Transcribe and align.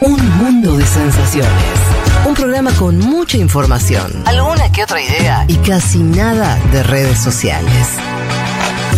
Un 0.00 0.38
mundo 0.38 0.76
de 0.78 0.86
sensaciones. 0.86 1.50
Un 2.26 2.34
programa 2.34 2.70
con 2.72 2.98
mucha 2.98 3.36
información, 3.36 4.10
alguna 4.24 4.70
que 4.72 4.82
otra 4.84 5.00
idea 5.00 5.44
y 5.48 5.56
casi 5.56 5.98
nada 5.98 6.58
de 6.72 6.82
redes 6.82 7.18
sociales. 7.18 7.88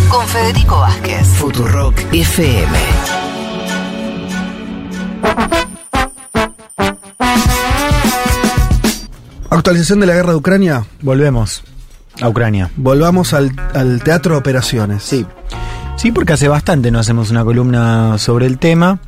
Con 0.09 0.27
Federico 0.29 0.79
Vázquez, 0.79 1.27
Futurock 1.39 1.95
FM. 2.13 2.79
Actualización 9.51 10.01
de 10.01 10.07
la 10.07 10.15
guerra 10.15 10.31
de 10.31 10.37
Ucrania. 10.37 10.87
Volvemos 11.03 11.63
a 12.21 12.29
Ucrania. 12.29 12.71
Volvamos 12.77 13.35
al, 13.35 13.53
al 13.75 14.03
teatro 14.03 14.35
de 14.35 14.39
operaciones. 14.41 15.03
Sí. 15.03 15.27
Sí, 15.97 16.11
porque 16.11 16.33
hace 16.33 16.49
bastante 16.49 16.91
no 16.91 16.99
hacemos 16.99 17.31
una 17.31 17.45
columna 17.45 18.19
sobre 18.19 18.47
el 18.47 18.59
tema. 18.59 18.99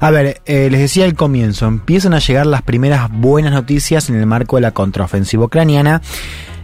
A 0.00 0.10
ver, 0.10 0.42
eh, 0.44 0.68
les 0.70 0.80
decía 0.80 1.04
al 1.04 1.14
comienzo, 1.14 1.66
empiezan 1.66 2.14
a 2.14 2.18
llegar 2.18 2.46
las 2.46 2.62
primeras 2.62 3.10
buenas 3.10 3.52
noticias 3.52 4.08
en 4.08 4.16
el 4.16 4.26
marco 4.26 4.56
de 4.56 4.62
la 4.62 4.72
contraofensiva 4.72 5.44
ucraniana, 5.44 6.02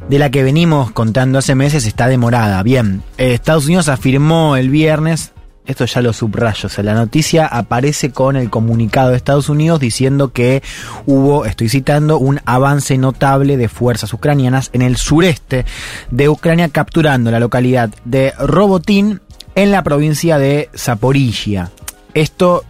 de 0.08 0.18
la 0.18 0.30
que 0.30 0.42
venimos 0.42 0.90
contando 0.90 1.38
hace 1.38 1.54
meses, 1.54 1.86
está 1.86 2.08
demorada. 2.08 2.62
Bien, 2.62 3.02
eh, 3.18 3.32
Estados 3.32 3.66
Unidos 3.66 3.88
afirmó 3.88 4.56
el 4.56 4.68
viernes, 4.68 5.32
esto 5.64 5.84
ya 5.84 6.02
lo 6.02 6.12
subrayo, 6.12 6.66
o 6.66 6.68
sea, 6.68 6.82
la 6.82 6.94
noticia 6.94 7.46
aparece 7.46 8.10
con 8.10 8.36
el 8.36 8.50
comunicado 8.50 9.10
de 9.10 9.16
Estados 9.16 9.48
Unidos 9.48 9.78
diciendo 9.78 10.32
que 10.32 10.62
hubo, 11.06 11.46
estoy 11.46 11.68
citando, 11.68 12.18
un 12.18 12.40
avance 12.44 12.98
notable 12.98 13.56
de 13.56 13.68
fuerzas 13.68 14.12
ucranianas 14.12 14.70
en 14.72 14.82
el 14.82 14.96
sureste 14.96 15.64
de 16.10 16.28
Ucrania, 16.28 16.68
capturando 16.68 17.30
la 17.30 17.40
localidad 17.40 17.90
de 18.04 18.32
Robotín 18.38 19.20
en 19.54 19.70
la 19.70 19.82
provincia 19.82 20.38
de 20.38 20.68
Zaporizhia. 20.76 21.70
Esto 22.14 22.64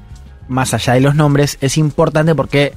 más 0.48 0.74
allá 0.74 0.94
de 0.94 1.00
los 1.00 1.14
nombres, 1.14 1.58
es 1.60 1.78
importante 1.78 2.34
porque 2.34 2.72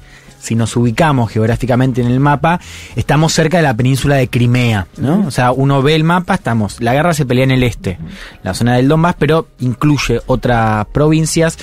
si 0.45 0.55
nos 0.55 0.75
ubicamos 0.77 1.31
geográficamente 1.31 2.01
en 2.01 2.07
el 2.07 2.19
mapa, 2.19 2.59
estamos 2.95 3.33
cerca 3.33 3.57
de 3.57 3.63
la 3.63 3.75
península 3.75 4.15
de 4.15 4.27
Crimea, 4.27 4.87
¿no? 4.97 5.25
O 5.25 5.31
sea, 5.31 5.51
uno 5.51 5.81
ve 5.81 5.95
el 5.95 6.03
mapa, 6.03 6.35
estamos, 6.35 6.79
la 6.81 6.93
guerra 6.93 7.13
se 7.13 7.25
pelea 7.25 7.45
en 7.45 7.51
el 7.51 7.63
este, 7.63 7.97
la 8.43 8.53
zona 8.53 8.75
del 8.75 8.87
Donbass, 8.87 9.15
pero 9.17 9.47
incluye 9.59 10.21
otras 10.27 10.85
provincias. 10.87 11.57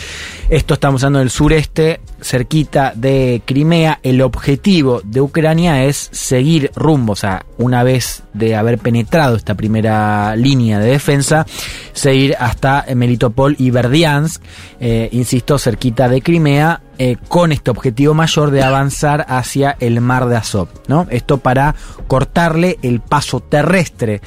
Esto 0.50 0.75
estamos 0.75 1.03
hablando 1.03 1.20
del 1.20 1.30
sureste, 1.30 2.00
cerquita 2.20 2.92
de 2.97 3.42
Crimea. 3.44 4.00
El 4.03 4.20
objetivo 4.20 5.00
de 5.05 5.20
Ucrania 5.20 5.84
es 5.84 6.08
seguir 6.12 6.72
rumbo, 6.75 7.12
o 7.12 7.16
sea, 7.16 7.47
una 7.58 7.84
vez 7.84 8.25
de 8.34 8.56
haber 8.56 8.78
penetrado 8.78 9.36
esta 9.36 9.55
primera 9.55 10.34
línea 10.34 10.80
de 10.80 10.91
defensa, 10.91 11.47
seguir 11.92 12.34
hasta 12.38 12.84
Melitopol 12.94 13.55
y 13.58 13.70
Verdiansk, 13.70 14.42
eh, 14.80 15.08
insisto, 15.12 15.58
cerquita 15.58 16.08
de 16.08 16.20
Crimea, 16.20 16.80
eh, 17.05 17.17
con 17.27 17.50
este 17.50 17.72
objetivo 17.72 18.14
mayor 18.14 18.53
de 18.53 18.62
avanzar 18.62 19.27
hacia 19.28 19.77
el 19.81 20.00
mar 20.00 20.28
de 20.28 20.36
Azov, 20.36 20.69
¿no? 20.86 21.09
Esto 21.11 21.39
para 21.39 21.75
cortarle 22.06 22.78
el 22.83 23.00
paso 23.00 23.41
terrestre 23.41 24.20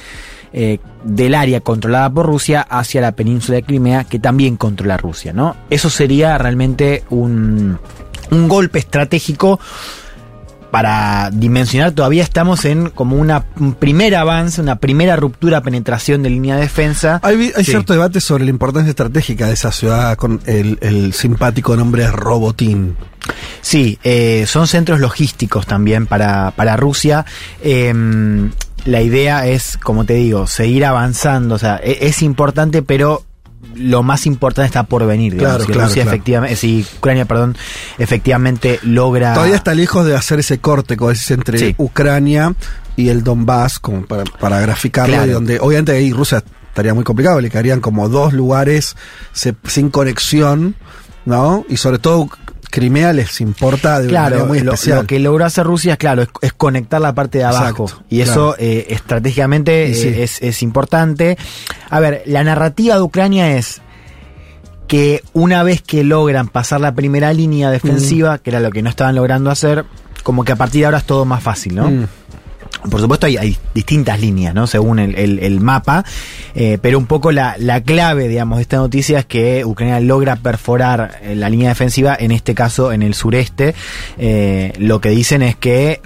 eh, 0.52 0.78
del 1.02 1.34
área 1.34 1.62
controlada 1.62 2.10
por 2.10 2.26
Rusia 2.26 2.60
hacia 2.60 3.00
la 3.00 3.12
península 3.12 3.56
de 3.56 3.62
Crimea, 3.62 4.04
que 4.04 4.18
también 4.18 4.58
controla 4.58 4.98
Rusia, 4.98 5.32
¿no? 5.32 5.56
Eso 5.70 5.88
sería 5.88 6.36
realmente 6.36 7.04
un, 7.08 7.78
un 8.30 8.46
golpe 8.46 8.78
estratégico 8.78 9.58
para 10.70 11.30
dimensionar, 11.32 11.92
todavía 11.92 12.22
estamos 12.22 12.64
en 12.64 12.90
como 12.90 13.16
una, 13.16 13.44
un 13.58 13.74
primer 13.74 14.14
avance, 14.14 14.60
una 14.60 14.76
primera 14.76 15.16
ruptura, 15.16 15.60
penetración 15.62 16.22
de 16.22 16.30
línea 16.30 16.56
de 16.56 16.62
defensa. 16.62 17.20
Hay, 17.22 17.52
hay 17.56 17.64
Sí. 17.64 17.72
cierto 17.72 17.92
debate 17.92 18.20
sobre 18.20 18.44
la 18.44 18.50
importancia 18.50 18.90
estratégica 18.90 19.46
de 19.46 19.54
esa 19.54 19.72
ciudad 19.72 20.16
con 20.16 20.40
el, 20.46 20.78
el 20.80 21.12
simpático 21.12 21.76
nombre 21.76 22.10
Robotín. 22.10 22.96
Sí, 23.60 23.98
eh, 24.04 24.44
son 24.46 24.68
centros 24.68 25.00
logísticos 25.00 25.66
también 25.66 26.06
para, 26.06 26.52
para 26.52 26.76
Rusia. 26.76 27.26
Em, 27.62 28.52
la 28.84 29.02
idea 29.02 29.46
es, 29.48 29.76
como 29.78 30.04
te 30.04 30.14
digo, 30.14 30.46
seguir 30.46 30.84
avanzando. 30.84 31.56
O 31.56 31.58
sea, 31.58 31.80
e- 31.82 31.98
es, 32.02 32.22
importante, 32.22 32.82
pero 32.82 33.24
lo 33.76 34.02
más 34.02 34.26
importante 34.26 34.66
está 34.66 34.82
por 34.84 35.06
venir. 35.06 35.34
digamos. 35.34 35.56
Claro, 35.56 35.64
si 35.66 35.72
claro, 35.72 35.88
Rusia 35.88 36.02
claro. 36.02 36.16
efectivamente, 36.16 36.56
si 36.56 36.86
Ucrania, 36.98 37.24
perdón, 37.26 37.56
efectivamente 37.98 38.78
logra. 38.82 39.34
Todavía 39.34 39.56
está 39.56 39.74
lejos 39.74 40.06
de 40.06 40.16
hacer 40.16 40.38
ese 40.38 40.58
corte, 40.58 40.96
como 40.96 41.10
decís, 41.10 41.30
entre 41.30 41.58
Sí. 41.58 41.74
Ucrania 41.78 42.54
y 42.96 43.08
el 43.08 43.22
Donbass, 43.24 43.78
como 43.78 44.04
para, 44.06 44.24
para 44.24 44.60
graficarlo, 44.60 45.14
Claro. 45.14 45.30
y 45.30 45.34
donde 45.34 45.60
obviamente 45.60 45.92
ahí 45.92 46.12
Rusia 46.12 46.42
estaría 46.68 46.94
muy 46.94 47.04
complicado, 47.04 47.40
le 47.40 47.50
quedarían 47.50 47.80
como 47.80 48.08
dos 48.08 48.32
lugares 48.32 48.96
se- 49.32 49.54
sin 49.64 49.90
conexión, 49.90 50.74
¿no? 51.24 51.64
Y 51.68 51.76
sobre 51.78 51.98
todo 51.98 52.28
Crimea 52.76 53.12
les 53.14 53.40
importa 53.40 53.98
de 54.00 54.04
una 54.04 54.10
Claro, 54.10 54.30
manera 54.36 54.44
muy 54.48 54.60
lo, 54.60 54.74
especial. 54.74 54.98
lo 54.98 55.06
que 55.06 55.18
logró 55.18 55.44
hacer 55.46 55.64
Rusia 55.64 55.92
es, 55.94 55.98
claro, 55.98 56.20
es, 56.22 56.28
es 56.42 56.52
conectar 56.52 57.00
la 57.00 57.14
parte 57.14 57.38
de 57.38 57.44
abajo. 57.44 57.84
Exacto, 57.84 58.04
y 58.10 58.20
eso 58.20 58.54
eh, 58.58 58.88
estratégicamente 58.90 59.94
sí. 59.94 60.08
eh, 60.08 60.22
es, 60.24 60.42
es 60.42 60.62
importante. 60.62 61.38
A 61.88 62.00
ver, 62.00 62.22
la 62.26 62.44
narrativa 62.44 62.96
de 62.96 63.00
Ucrania 63.00 63.56
es 63.56 63.80
que 64.88 65.22
una 65.32 65.62
vez 65.62 65.80
que 65.80 66.04
logran 66.04 66.48
pasar 66.48 66.80
la 66.82 66.94
primera 66.94 67.32
línea 67.32 67.70
defensiva, 67.70 68.36
que 68.38 68.50
era 68.50 68.60
lo 68.60 68.70
que 68.70 68.82
no 68.82 68.90
estaban 68.90 69.14
logrando 69.14 69.50
hacer, 69.50 69.84
como 70.22 70.44
que 70.44 70.52
a 70.52 70.56
partir 70.56 70.80
de 70.82 70.84
ahora 70.86 70.98
es 70.98 71.04
todo 71.04 71.24
más 71.24 71.42
fácil, 71.42 71.74
¿no? 71.76 71.90
Mm. 71.90 72.06
Por 72.90 73.00
supuesto 73.00 73.26
hay, 73.26 73.56
distintas 73.74 74.20
líneas, 74.20 74.54
¿no? 74.54 74.66
Según 74.66 74.98
el, 74.98 75.14
el- 75.16 75.38
el 75.40 75.60
mapa, 75.60 76.04
eh, 76.54 76.78
pero 76.80 76.98
un 76.98 77.06
poco 77.06 77.32
la, 77.32 77.56
la 77.58 77.82
clave, 77.82 78.28
digamos, 78.28 78.58
de 78.58 78.62
esta 78.62 78.76
noticia 78.78 79.20
es 79.20 79.24
que 79.26 79.64
Ucrania 79.64 80.00
logra 80.00 80.36
perforar 80.36 81.18
eh, 81.22 81.34
la 81.34 81.48
línea 81.50 81.68
defensiva, 81.70 82.16
en 82.18 82.32
este 82.32 82.54
caso 82.54 82.92
en 82.92 83.02
el 83.02 83.14
sureste. 83.14 83.74
Eh, 84.18 84.72
lo 84.78 85.00
que 85.00 85.10
dicen 85.10 85.42
es 85.42 85.56
que 85.56 86.00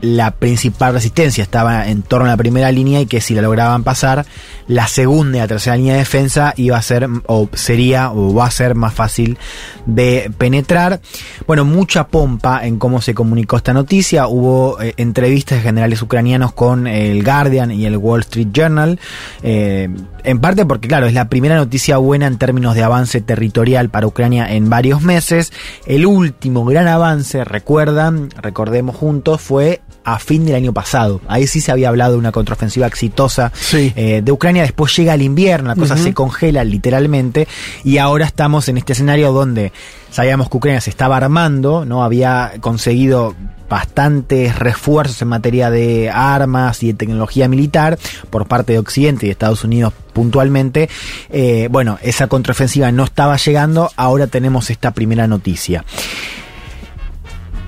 la 0.00 0.32
principal 0.32 0.94
resistencia 0.94 1.42
estaba 1.42 1.88
en 1.88 2.02
torno 2.02 2.26
a 2.26 2.30
la 2.30 2.36
primera 2.36 2.70
línea 2.70 3.00
y 3.00 3.06
que 3.06 3.20
si 3.20 3.34
la 3.34 3.42
lograban 3.42 3.84
pasar, 3.84 4.26
la 4.66 4.86
segunda 4.86 5.38
y 5.38 5.40
la 5.40 5.48
tercera 5.48 5.76
línea 5.76 5.94
de 5.94 6.00
defensa 6.00 6.54
iba 6.56 6.76
a 6.76 6.82
ser 6.82 7.08
o 7.26 7.48
sería 7.52 8.12
o 8.12 8.34
va 8.34 8.46
a 8.46 8.50
ser 8.50 8.74
más 8.74 8.94
fácil 8.94 9.38
de 9.86 10.30
penetrar. 10.38 11.00
Bueno, 11.46 11.64
mucha 11.64 12.08
pompa 12.08 12.64
en 12.64 12.78
cómo 12.78 13.00
se 13.00 13.14
comunicó 13.14 13.56
esta 13.56 13.72
noticia. 13.72 14.28
Hubo 14.28 14.80
eh, 14.80 14.94
entrevistas 14.96 15.58
de 15.58 15.64
generales 15.64 16.02
ucranianos 16.02 16.52
con 16.52 16.86
el 16.86 17.24
Guardian 17.24 17.70
y 17.70 17.86
el 17.86 17.96
Wall 17.96 18.20
Street 18.20 18.48
Journal. 18.52 18.98
eh, 19.42 19.88
en 20.24 20.40
parte 20.40 20.66
porque, 20.66 20.88
claro, 20.88 21.06
es 21.06 21.14
la 21.14 21.30
primera 21.30 21.56
noticia 21.56 21.96
buena 21.96 22.26
en 22.26 22.36
términos 22.36 22.74
de 22.74 22.82
avance 22.82 23.20
territorial 23.22 23.88
para 23.88 24.06
Ucrania 24.06 24.52
en 24.52 24.68
varios 24.68 25.00
meses. 25.00 25.52
El 25.86 26.04
último 26.04 26.66
gran 26.66 26.86
avance, 26.86 27.44
recuerdan, 27.44 28.28
recordemos 28.42 28.94
juntos, 28.96 29.40
fue 29.40 29.80
a 30.04 30.18
fin 30.18 30.46
del 30.46 30.54
año 30.54 30.72
pasado. 30.72 31.20
Ahí 31.28 31.46
sí 31.46 31.60
se 31.60 31.70
había 31.70 31.88
hablado 31.90 32.12
de 32.12 32.18
una 32.18 32.32
contraofensiva 32.32 32.86
exitosa 32.86 33.52
Sí. 33.54 33.92
eh, 33.94 34.22
de 34.24 34.32
Ucrania. 34.32 34.62
Después 34.62 34.96
llega 34.96 35.12
el 35.14 35.20
invierno, 35.22 35.68
la 35.68 35.76
cosa 35.76 35.96
se 35.98 36.14
congela 36.14 36.64
literalmente. 36.64 37.46
Y 37.84 37.98
ahora 37.98 38.24
estamos 38.24 38.68
en 38.68 38.78
este 38.78 38.94
escenario 38.94 39.32
donde 39.32 39.70
sabíamos 40.10 40.48
que 40.48 40.56
Ucrania 40.56 40.80
se 40.80 40.88
estaba 40.90 41.18
armando, 41.18 41.84
¿no? 41.84 42.02
Había 42.04 42.52
conseguido 42.60 43.34
bastantes 43.68 44.58
refuerzos 44.58 45.20
en 45.20 45.28
materia 45.28 45.68
de 45.68 46.08
armas 46.08 46.82
y 46.82 46.86
de 46.86 46.94
tecnología 46.94 47.46
militar 47.48 47.98
por 48.30 48.48
parte 48.48 48.72
de 48.72 48.78
Occidente 48.78 49.26
y 49.26 49.28
de 49.28 49.32
Estados 49.32 49.62
Unidos 49.62 49.92
puntualmente. 50.14 50.88
Eh, 51.28 51.68
bueno, 51.70 51.98
esa 52.02 52.28
contraofensiva 52.28 52.90
no 52.92 53.04
estaba 53.04 53.36
llegando, 53.36 53.90
ahora 53.96 54.26
tenemos 54.26 54.70
esta 54.70 54.92
primera 54.92 55.26
noticia. 55.26 55.84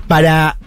Para 0.07 0.57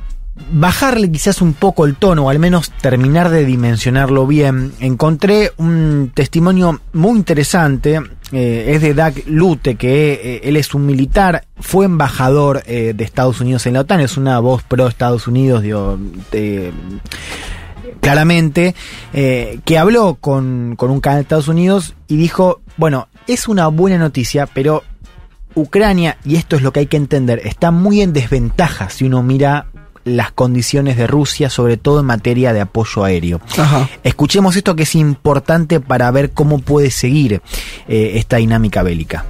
bajarle 0.50 1.10
quizás 1.10 1.40
un 1.40 1.54
poco 1.54 1.84
el 1.84 1.94
tono, 1.94 2.26
o 2.26 2.30
al 2.30 2.38
menos 2.38 2.70
terminar 2.70 3.30
de 3.30 3.44
dimensionarlo 3.44 4.26
bien, 4.26 4.72
encontré 4.80 5.52
un 5.58 6.10
testimonio 6.14 6.80
muy 6.92 7.18
interesante. 7.18 8.00
eh, 8.32 8.72
es 8.74 8.82
de 8.82 8.94
Doug 8.94 9.14
Lute, 9.26 9.76
que 9.76 10.12
eh, 10.14 10.40
él 10.44 10.56
es 10.56 10.74
un 10.74 10.86
militar, 10.86 11.44
fue 11.60 11.84
embajador 11.84 12.62
eh, 12.66 12.92
de 12.96 13.04
Estados 13.04 13.40
Unidos 13.40 13.66
en 13.66 13.74
la 13.74 13.80
OTAN, 13.80 14.00
es 14.00 14.16
una 14.16 14.40
voz 14.40 14.64
pro 14.64 14.88
Estados 14.88 15.28
Unidos, 15.28 15.62
claramente, 18.00 18.74
que 19.12 19.78
habló 19.78 20.16
con, 20.16 20.74
con 20.76 20.90
un 20.90 21.00
canal 21.00 21.18
de 21.18 21.22
Estados 21.22 21.48
Unidos 21.48 21.94
y 22.08 22.16
dijo, 22.16 22.60
bueno, 22.76 23.08
es 23.28 23.46
una 23.46 23.68
buena 23.68 23.98
noticia, 23.98 24.46
pero 24.46 24.82
Ucrania, 25.54 26.18
y 26.24 26.36
esto 26.36 26.56
es 26.56 26.62
lo 26.62 26.72
que 26.72 26.80
hay 26.80 26.86
que 26.86 26.96
entender, 26.96 27.40
está 27.44 27.70
muy 27.70 28.00
en 28.00 28.12
desventaja 28.12 28.90
si 28.90 29.04
uno 29.04 29.22
mira 29.22 29.66
las 30.04 30.32
condiciones 30.32 30.96
de 30.96 31.06
Rusia, 31.06 31.50
sobre 31.50 31.76
todo 31.76 32.00
en 32.00 32.06
materia 32.06 32.52
de 32.52 32.60
apoyo 32.60 33.04
aéreo. 33.04 33.40
Ajá. 33.56 33.88
Escuchemos 34.02 34.56
esto 34.56 34.76
que 34.76 34.84
es 34.84 34.94
importante 34.94 35.80
para 35.80 36.10
ver 36.10 36.30
cómo 36.30 36.58
puede 36.58 36.90
seguir 36.90 37.40
eh, 37.88 38.12
esta 38.16 38.36
dinámica 38.36 38.82
bélica. 38.82 39.24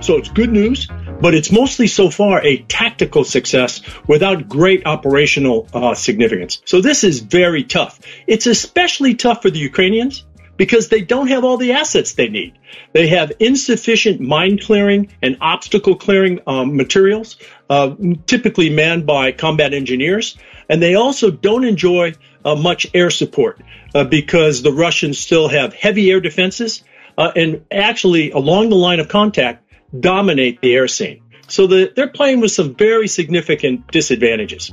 So 0.00 0.18
it's 0.18 0.28
good 0.28 0.50
news, 0.50 0.88
but 1.22 1.34
it's 1.34 1.50
mostly 1.50 1.88
so 1.88 2.10
far 2.10 2.44
a 2.44 2.58
tactical 2.68 3.24
success 3.24 3.80
without 4.06 4.46
great 4.46 4.82
operational 4.84 5.66
uh, 5.72 5.94
significance. 5.94 6.60
So 6.66 6.82
this 6.82 7.02
is 7.02 7.20
very 7.20 7.64
tough. 7.64 7.98
It's 8.26 8.46
especially 8.46 9.14
tough 9.14 9.40
for 9.40 9.50
the 9.50 9.58
Ukrainians 9.58 10.25
because 10.56 10.88
they 10.88 11.02
don't 11.02 11.28
have 11.28 11.44
all 11.44 11.56
the 11.56 11.72
assets 11.72 12.14
they 12.14 12.28
need. 12.28 12.58
They 12.92 13.08
have 13.08 13.32
insufficient 13.38 14.20
mine 14.20 14.58
clearing 14.58 15.12
and 15.22 15.36
obstacle 15.40 15.96
clearing 15.96 16.40
um, 16.46 16.76
materials, 16.76 17.36
uh, 17.68 17.94
typically 18.26 18.70
manned 18.70 19.06
by 19.06 19.32
combat 19.32 19.74
engineers, 19.74 20.36
and 20.68 20.82
they 20.82 20.94
also 20.94 21.30
don't 21.30 21.64
enjoy 21.64 22.14
uh, 22.44 22.54
much 22.54 22.86
air 22.94 23.10
support 23.10 23.60
uh, 23.94 24.04
because 24.04 24.62
the 24.62 24.72
Russians 24.72 25.18
still 25.18 25.48
have 25.48 25.74
heavy 25.74 26.10
air 26.10 26.20
defenses 26.20 26.82
uh, 27.18 27.32
and 27.34 27.64
actually 27.70 28.30
along 28.30 28.68
the 28.68 28.76
line 28.76 29.00
of 29.00 29.08
contact 29.08 29.64
dominate 29.98 30.60
the 30.60 30.74
air 30.74 30.88
scene. 30.88 31.22
So 31.48 31.66
the, 31.66 31.92
they're 31.94 32.08
playing 32.08 32.40
with 32.40 32.50
some 32.50 32.74
very 32.74 33.08
significant 33.08 33.86
disadvantages. 33.88 34.72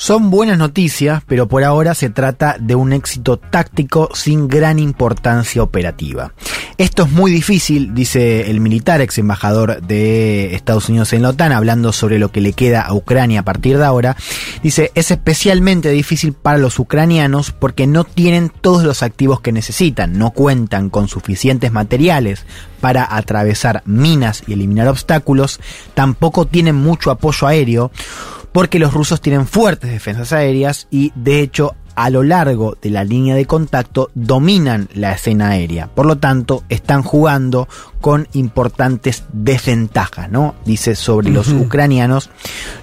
Son 0.00 0.30
buenas 0.30 0.58
noticias, 0.58 1.24
pero 1.26 1.48
por 1.48 1.64
ahora 1.64 1.92
se 1.92 2.08
trata 2.08 2.56
de 2.60 2.76
un 2.76 2.92
éxito 2.92 3.36
táctico 3.36 4.10
sin 4.14 4.46
gran 4.46 4.78
importancia 4.78 5.60
operativa. 5.60 6.34
Esto 6.78 7.02
es 7.02 7.10
muy 7.10 7.32
difícil, 7.32 7.92
dice 7.94 8.48
el 8.48 8.60
militar 8.60 9.00
ex 9.00 9.18
embajador 9.18 9.82
de 9.82 10.54
Estados 10.54 10.88
Unidos 10.88 11.12
en 11.12 11.22
la 11.22 11.30
OTAN, 11.30 11.50
hablando 11.50 11.92
sobre 11.92 12.20
lo 12.20 12.30
que 12.30 12.40
le 12.40 12.52
queda 12.52 12.82
a 12.82 12.94
Ucrania 12.94 13.40
a 13.40 13.44
partir 13.44 13.76
de 13.76 13.84
ahora. 13.84 14.16
Dice, 14.62 14.92
es 14.94 15.10
especialmente 15.10 15.90
difícil 15.90 16.32
para 16.32 16.58
los 16.58 16.78
ucranianos 16.78 17.50
porque 17.50 17.88
no 17.88 18.04
tienen 18.04 18.50
todos 18.50 18.84
los 18.84 19.02
activos 19.02 19.40
que 19.40 19.50
necesitan, 19.50 20.16
no 20.16 20.30
cuentan 20.30 20.90
con 20.90 21.08
suficientes 21.08 21.72
materiales 21.72 22.46
para 22.80 23.16
atravesar 23.16 23.82
minas 23.84 24.44
y 24.46 24.52
eliminar 24.52 24.86
obstáculos, 24.86 25.58
tampoco 25.94 26.46
tienen 26.46 26.76
mucho 26.76 27.10
apoyo 27.10 27.48
aéreo, 27.48 27.90
porque 28.52 28.78
los 28.78 28.92
rusos 28.94 29.20
tienen 29.20 29.46
fuertes 29.46 29.90
defensas 29.90 30.32
aéreas 30.32 30.86
y 30.90 31.12
de 31.14 31.40
hecho 31.40 31.74
a 31.98 32.10
lo 32.10 32.22
largo 32.22 32.76
de 32.80 32.90
la 32.90 33.02
línea 33.02 33.34
de 33.34 33.44
contacto 33.44 34.12
dominan 34.14 34.88
la 34.94 35.14
escena 35.14 35.48
aérea. 35.48 35.88
Por 35.88 36.06
lo 36.06 36.18
tanto, 36.18 36.62
están 36.68 37.02
jugando 37.02 37.66
con 38.00 38.28
importantes 38.34 39.24
desventajas, 39.32 40.30
¿no? 40.30 40.54
Dice 40.64 40.94
sobre 40.94 41.30
los 41.30 41.48
ucranianos. 41.48 42.30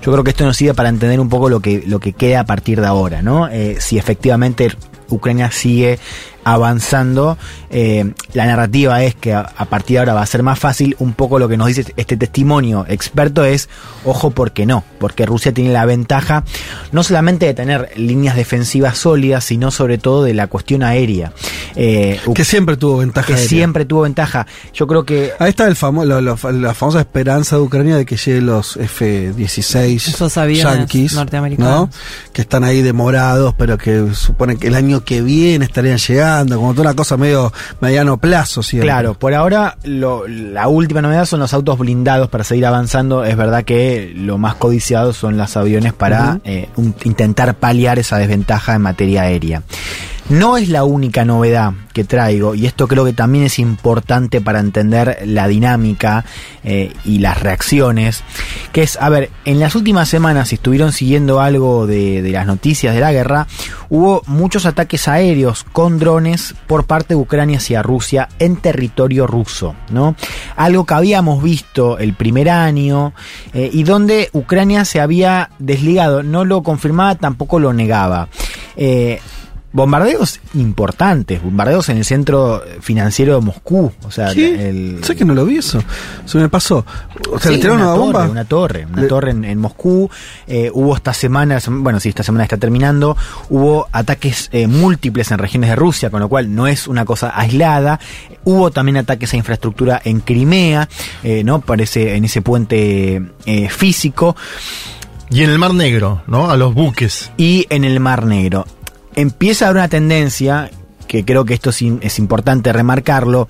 Yo 0.02 0.12
creo 0.12 0.26
que 0.26 0.32
esto 0.32 0.44
nos 0.44 0.58
sirve 0.58 0.74
para 0.74 0.90
entender 0.90 1.22
un 1.22 1.30
poco 1.30 1.48
lo 1.48 1.62
que, 1.62 1.82
lo 1.88 2.02
que 2.02 2.12
queda 2.12 2.42
a 2.42 2.46
partir 2.46 2.82
de 2.82 2.88
ahora, 2.88 3.22
¿no? 3.22 3.48
Eh, 3.48 3.78
si 3.80 3.98
efectivamente 3.98 4.76
Ucrania 5.08 5.50
sigue 5.50 5.98
avanzando. 6.46 7.38
Eh, 7.72 8.14
la 8.34 8.46
narrativa 8.46 9.04
es 9.04 9.16
que 9.16 9.34
a, 9.34 9.44
partir 9.70 9.96
de 9.96 10.00
ahora 10.00 10.14
va 10.14 10.22
a 10.22 10.26
ser 10.26 10.44
más 10.44 10.58
fácil. 10.58 10.96
Un 11.00 11.14
poco 11.14 11.40
lo 11.40 11.50
que 11.50 11.58
nos 11.58 11.68
dice 11.68 11.94
este 11.98 12.16
testimonio 12.16 12.86
experto 12.88 13.44
es, 13.44 13.68
ojo, 14.06 14.30
porque 14.30 14.66
no? 14.66 14.86
Porque 15.00 15.26
Rusia 15.26 15.54
tiene 15.54 15.74
la 15.74 15.86
ventaja 15.86 16.44
no 16.92 17.04
solamente 17.04 17.48
de 17.48 17.54
tener 17.54 17.92
líneas 17.98 18.36
defensivas 18.36 18.98
sólidas, 18.98 19.44
sino 19.44 19.72
sobre 19.72 19.98
todo 19.98 20.24
de 20.24 20.34
la 20.34 20.48
cuestión 20.48 20.84
aérea. 20.84 21.34
Eh, 21.76 22.20
que 22.34 22.46
siempre 22.46 22.78
tuvo 22.78 22.98
ventaja. 22.98 23.28
Que 23.28 23.38
siempre 23.38 23.86
tuvo 23.86 24.02
ventaja. 24.02 24.46
Yo 24.74 24.88
creo 24.88 25.04
que... 25.04 25.32
Ahí 25.40 25.50
está 25.50 25.68
el 25.68 25.76
la 25.76 26.74
famosa 26.74 27.00
esperanza 27.00 27.56
de 27.56 27.62
Ucrania 27.64 27.98
de 27.98 28.06
que 28.06 28.18
lleguen 28.18 28.46
los 28.46 28.78
F-16 28.78 30.54
yankees, 30.54 31.14
norteamericanos. 31.14 31.90
Que 32.32 32.42
están 32.42 32.64
ahí 32.64 32.84
demorados, 32.84 33.56
pero 33.58 33.78
que 33.78 34.14
suponen 34.14 34.58
que 34.58 34.68
el 34.68 34.76
año 34.76 35.04
que 35.04 35.22
viene 35.22 35.66
estarían 35.66 35.98
llegando 35.98 36.35
como 36.46 36.74
toda 36.74 36.90
una 36.90 36.96
cosa 36.96 37.18
medio 37.18 37.54
mediano 37.80 38.18
plazo, 38.18 38.62
Claro, 38.82 39.14
por 39.14 39.34
ahora 39.34 39.78
la 39.84 40.68
última 40.68 41.02
novedad 41.02 41.26
son 41.26 41.40
los 41.40 41.54
autos 41.54 41.78
blindados 41.78 42.30
para 42.30 42.44
seguir 42.44 42.66
avanzando. 42.66 43.24
Es 43.24 43.38
verdad 43.38 43.64
que 43.64 44.14
lo 44.16 44.38
más 44.38 44.56
codiciado 44.56 45.14
son 45.14 45.38
los 45.38 45.56
aviones 45.58 45.94
para 45.94 46.40
eh, 46.44 46.70
intentar 47.04 47.56
paliar 47.56 48.00
esa 48.00 48.18
desventaja 48.18 48.76
en 48.76 48.82
materia 48.82 49.24
aérea. 49.24 49.62
No 50.28 50.58
es 50.58 50.70
la 50.70 50.86
única 50.86 51.24
novedad 51.24 51.74
que 51.94 52.04
traigo, 52.04 52.56
y 52.56 52.66
esto 52.66 52.88
creo 52.88 53.06
que 53.06 53.14
también 53.14 53.46
es 53.46 53.60
importante 53.60 54.42
para 54.42 54.60
entender 54.60 55.20
la 55.24 55.48
dinámica 55.48 56.26
eh, 56.64 56.92
y 57.06 57.20
las 57.20 57.42
reacciones, 57.42 58.24
que 58.74 58.82
es, 58.82 58.98
a 59.00 59.08
ver, 59.10 59.30
en 59.46 59.60
las 59.60 59.76
últimas 59.76 60.10
semanas, 60.10 60.50
si 60.50 60.56
estuvieron 60.56 60.92
siguiendo 60.94 61.42
algo 61.42 61.86
de, 61.86 62.28
las 62.32 62.48
noticias 62.48 62.96
de 62.96 63.02
la 63.02 63.14
guerra, 63.14 63.46
hubo 63.90 64.24
muchos 64.26 64.66
ataques 64.66 65.08
aéreos 65.08 65.64
con 65.72 66.00
drones 66.00 66.56
por 66.66 66.86
parte 66.86 67.14
de 67.14 67.20
Ucrania 67.20 67.60
hacia 67.60 67.84
Rusia 67.84 68.28
en 68.40 68.58
territorio 68.58 69.28
ruso, 69.28 69.76
¿no? 69.92 70.16
Algo 70.56 70.88
que 70.88 70.96
habíamos 70.96 71.44
visto 71.44 72.00
el 72.00 72.16
primer 72.16 72.50
año 72.50 73.14
eh, 73.54 73.70
y 73.72 73.84
donde 73.84 74.32
Ucrania 74.34 74.86
se 74.86 75.02
había 75.02 75.52
desligado, 75.60 76.24
no 76.24 76.46
lo 76.46 76.64
confirmaba, 76.64 77.14
tampoco 77.14 77.60
lo 77.60 77.74
negaba. 77.74 78.28
Eh, 78.76 79.22
bombardeos 79.76 80.40
importantes, 80.54 81.44
bombardeos 81.44 81.90
en 81.90 81.98
el 81.98 82.06
centro 82.06 82.64
financiero 82.80 83.36
de 83.36 83.42
Moscú. 83.42 83.92
O 84.06 84.10
sea, 84.12 84.32
el... 84.32 85.00
sé 85.04 85.18
que 85.18 85.26
no 85.26 85.34
lo 85.34 85.46
vi 85.46 85.58
eso. 85.58 85.84
Se 86.24 86.38
me 86.38 86.48
pasó. 86.48 86.86
O 87.30 87.38
sea, 87.38 87.52
le 87.52 87.58
tiraron 87.58 87.82
una, 87.82 87.94
bomba. 87.94 88.26
Una 88.26 88.46
torre, 88.46 88.88
una 88.92 89.06
torre 89.06 89.32
en, 89.32 89.60
Moscú. 89.60 90.10
Eh, 90.48 90.72
hubo 90.74 90.96
esta 90.96 91.14
semana, 91.14 91.60
bueno, 91.68 92.00
sí, 92.00 92.08
esta 92.08 92.24
semana 92.24 92.46
está 92.46 92.56
terminando. 92.56 93.18
Hubo 93.50 93.90
ataques 93.92 94.48
eh, 94.54 94.66
múltiples 94.68 95.30
en 95.32 95.40
regiones 95.40 95.72
de 95.72 95.76
Rusia, 95.76 96.10
con 96.10 96.22
lo 96.22 96.30
cual 96.30 96.56
no 96.56 96.68
es 96.68 96.88
una 96.88 97.04
cosa 97.04 97.34
aislada. 97.38 98.00
Hubo 98.46 98.72
también 98.72 98.96
ataques 98.96 99.34
a 99.34 99.38
infraestructura 99.38 100.02
en 100.06 100.22
Crimea, 100.22 100.88
eh, 101.22 101.44
¿no? 101.44 101.60
Parece 101.60 102.16
en 102.16 102.24
ese 102.24 102.42
puente 102.42 103.22
físico. 103.70 104.38
Y 105.30 105.44
en 105.44 105.50
el 105.50 105.60
Mar 105.60 105.74
Negro, 105.74 106.24
¿no? 106.28 106.50
A 106.50 106.56
los 106.56 106.74
buques. 106.74 107.32
Y 107.36 107.68
en 107.70 107.84
el 107.84 108.00
Mar 108.00 108.26
Negro 108.26 108.66
empieza 109.16 109.66
a 109.66 109.70
haber 109.70 109.82
una 109.82 109.90
tendencia, 109.90 110.70
que 111.08 111.26
creo 111.26 111.46
que 111.46 111.54
esto 111.54 111.70
es, 111.70 112.20
importante 112.20 112.72
remarcarlo, 112.74 113.48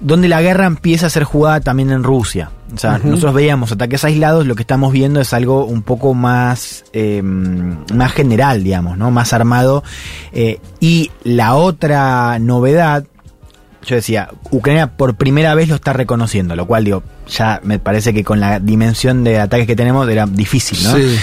donde 0.00 0.28
la 0.28 0.40
guerra 0.40 0.66
empieza 0.66 1.06
a 1.06 1.10
ser 1.10 1.24
jugada 1.24 1.60
también 1.60 1.90
en 1.90 2.04
Rusia. 2.04 2.50
O 2.72 2.78
sea, 2.78 2.98
nosotros 2.98 3.34
veíamos 3.34 3.72
ataques 3.72 4.04
aislados, 4.04 4.46
lo 4.46 4.54
que 4.54 4.62
estamos 4.62 4.92
viendo 4.92 5.20
es 5.20 5.32
algo 5.32 5.64
un 5.64 5.82
poco 5.82 6.14
más, 6.14 6.84
eh, 6.92 7.22
más 7.22 8.12
general, 8.12 8.62
digamos, 8.62 8.98
¿no? 8.98 9.10
Más 9.10 9.32
armado. 9.32 9.82
Eh, 10.32 10.60
y 10.78 11.10
la 11.24 11.54
otra 11.54 12.38
novedad, 12.38 13.04
yo 13.84 13.96
decía, 13.96 14.28
Ucrania 14.50 14.96
por 14.96 15.16
primera 15.16 15.54
vez 15.54 15.68
lo 15.68 15.76
está 15.76 15.94
reconociendo, 15.94 16.54
lo 16.54 16.66
cual 16.66 16.84
digo, 16.84 17.02
ya 17.26 17.60
me 17.64 17.78
parece 17.78 18.12
que 18.12 18.22
con 18.22 18.38
la 18.38 18.60
dimensión 18.60 19.24
de 19.24 19.40
ataques 19.40 19.66
que 19.66 19.76
tenemos 19.76 20.08
era 20.08 20.26
difícil, 20.26 20.84
¿no? 20.84 20.94
Sí. 20.94 21.18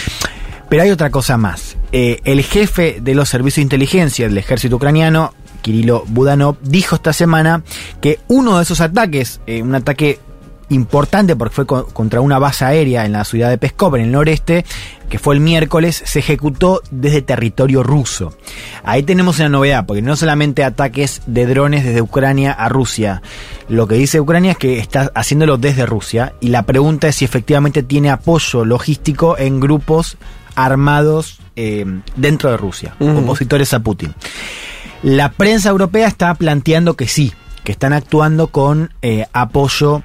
Pero 0.69 0.83
hay 0.83 0.91
otra 0.91 1.09
cosa 1.09 1.38
más. 1.38 1.77
Eh, 1.91 2.19
el 2.25 2.44
jefe 2.44 3.00
de 3.01 3.15
los 3.15 3.29
servicios 3.29 3.57
de 3.57 3.63
inteligencia 3.63 4.27
del 4.27 4.38
ejército 4.38 4.75
ucraniano, 4.77 5.33
Kirilo 5.62 6.03
Budanov, 6.07 6.57
dijo 6.62 6.95
esta 6.95 7.13
semana 7.13 7.63
que 8.01 8.19
uno 8.27 8.57
de 8.57 8.63
esos 8.63 8.81
ataques, 8.81 9.41
eh, 9.47 9.62
un 9.62 9.75
ataque 9.75 10.19
importante 10.69 11.35
porque 11.35 11.53
fue 11.53 11.65
contra 11.65 12.21
una 12.21 12.39
base 12.39 12.65
aérea 12.65 13.05
en 13.05 13.12
la 13.12 13.24
ciudad 13.24 13.50
de 13.50 13.57
Peskov, 13.57 13.95
en 13.95 14.03
el 14.03 14.12
noreste, 14.12 14.65
que 15.10 15.19
fue 15.19 15.36
el 15.36 15.41
miércoles, 15.41 16.01
se 16.05 16.19
ejecutó 16.19 16.81
desde 16.89 17.22
territorio 17.22 17.84
ruso. 17.84 18.36
Ahí 18.84 19.03
tenemos 19.03 19.39
una 19.39 19.50
novedad, 19.50 19.86
porque 19.86 20.01
no 20.01 20.15
solamente 20.15 20.63
ataques 20.63 21.22
de 21.27 21.45
drones 21.45 21.84
desde 21.84 22.01
Ucrania 22.01 22.51
a 22.51 22.69
Rusia, 22.69 23.22
lo 23.69 23.88
que 23.88 23.95
dice 23.95 24.19
Ucrania 24.19 24.51
es 24.51 24.57
que 24.57 24.79
está 24.79 25.12
haciéndolo 25.13 25.57
desde 25.57 25.86
Rusia, 25.86 26.34
y 26.41 26.48
la 26.48 26.63
pregunta 26.63 27.07
es 27.07 27.17
si 27.17 27.25
efectivamente 27.25 27.84
tiene 27.84 28.10
apoyo 28.10 28.65
logístico 28.65 29.38
en 29.38 29.60
grupos 29.60 30.17
armados 30.55 31.39
eh, 31.55 31.85
dentro 32.15 32.51
de 32.51 32.57
Rusia, 32.57 32.95
opositores 33.00 33.74
a 33.74 33.79
Putin. 33.79 34.13
La 35.03 35.31
prensa 35.31 35.69
europea 35.69 36.07
está 36.07 36.33
planteando 36.33 36.95
que 36.95 37.07
sí, 37.07 37.33
que 37.63 37.71
están 37.71 37.93
actuando 37.93 38.47
con 38.47 38.93
eh, 39.01 39.27
apoyo 39.33 40.01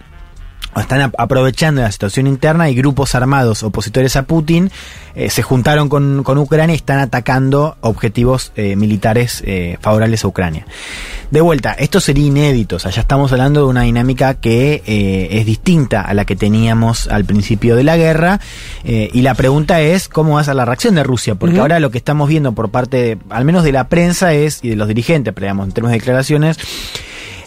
están 0.76 1.12
aprovechando 1.18 1.82
la 1.82 1.90
situación 1.90 2.26
interna 2.26 2.70
y 2.70 2.74
grupos 2.74 3.14
armados 3.14 3.62
opositores 3.62 4.16
a 4.16 4.22
Putin 4.22 4.70
eh, 5.14 5.28
se 5.28 5.42
juntaron 5.42 5.88
con, 5.88 6.38
Ucrania 6.38 6.74
y 6.74 6.76
están 6.76 7.00
atacando 7.00 7.76
objetivos 7.80 8.52
eh, 8.54 8.76
militares 8.76 9.42
eh, 9.44 9.76
favorables 9.80 10.24
a 10.24 10.28
Ucrania. 10.28 10.66
De 11.30 11.40
vuelta, 11.40 11.72
esto 11.72 12.00
sería 12.00 12.26
inédito, 12.26 12.76
o 12.76 12.78
sea, 12.78 12.90
ya 12.90 13.02
estamos 13.02 13.32
hablando 13.32 13.60
de 13.60 13.66
una 13.66 13.82
dinámica 13.82 14.34
que 14.34 14.82
es 15.30 15.46
distinta 15.46 16.00
a 16.00 16.12
la 16.12 16.24
que 16.24 16.34
teníamos 16.34 17.06
al 17.06 17.24
principio 17.24 17.76
de 17.76 17.84
la 17.84 17.96
guerra 17.96 18.40
y 18.82 19.22
la 19.22 19.34
pregunta 19.34 19.80
es 19.80 20.08
cómo 20.08 20.34
va 20.34 20.40
a 20.40 20.44
ser 20.44 20.56
la 20.56 20.64
reacción 20.64 20.96
de 20.96 21.04
Rusia, 21.04 21.36
porque 21.36 21.60
ahora 21.60 21.78
lo 21.78 21.92
que 21.92 21.98
estamos 21.98 22.28
viendo 22.28 22.50
por 22.50 22.70
parte, 22.70 23.16
al 23.28 23.44
menos 23.44 23.62
de 23.62 23.70
la 23.70 23.88
prensa 23.88 24.32
es, 24.34 24.58
y 24.64 24.70
de 24.70 24.76
los 24.76 24.88
dirigentes, 24.88 25.32
pero 25.32 25.44
digamos, 25.44 25.68
en 25.68 25.72
términos 25.72 25.92
de 25.92 25.98
declaraciones, 25.98 26.58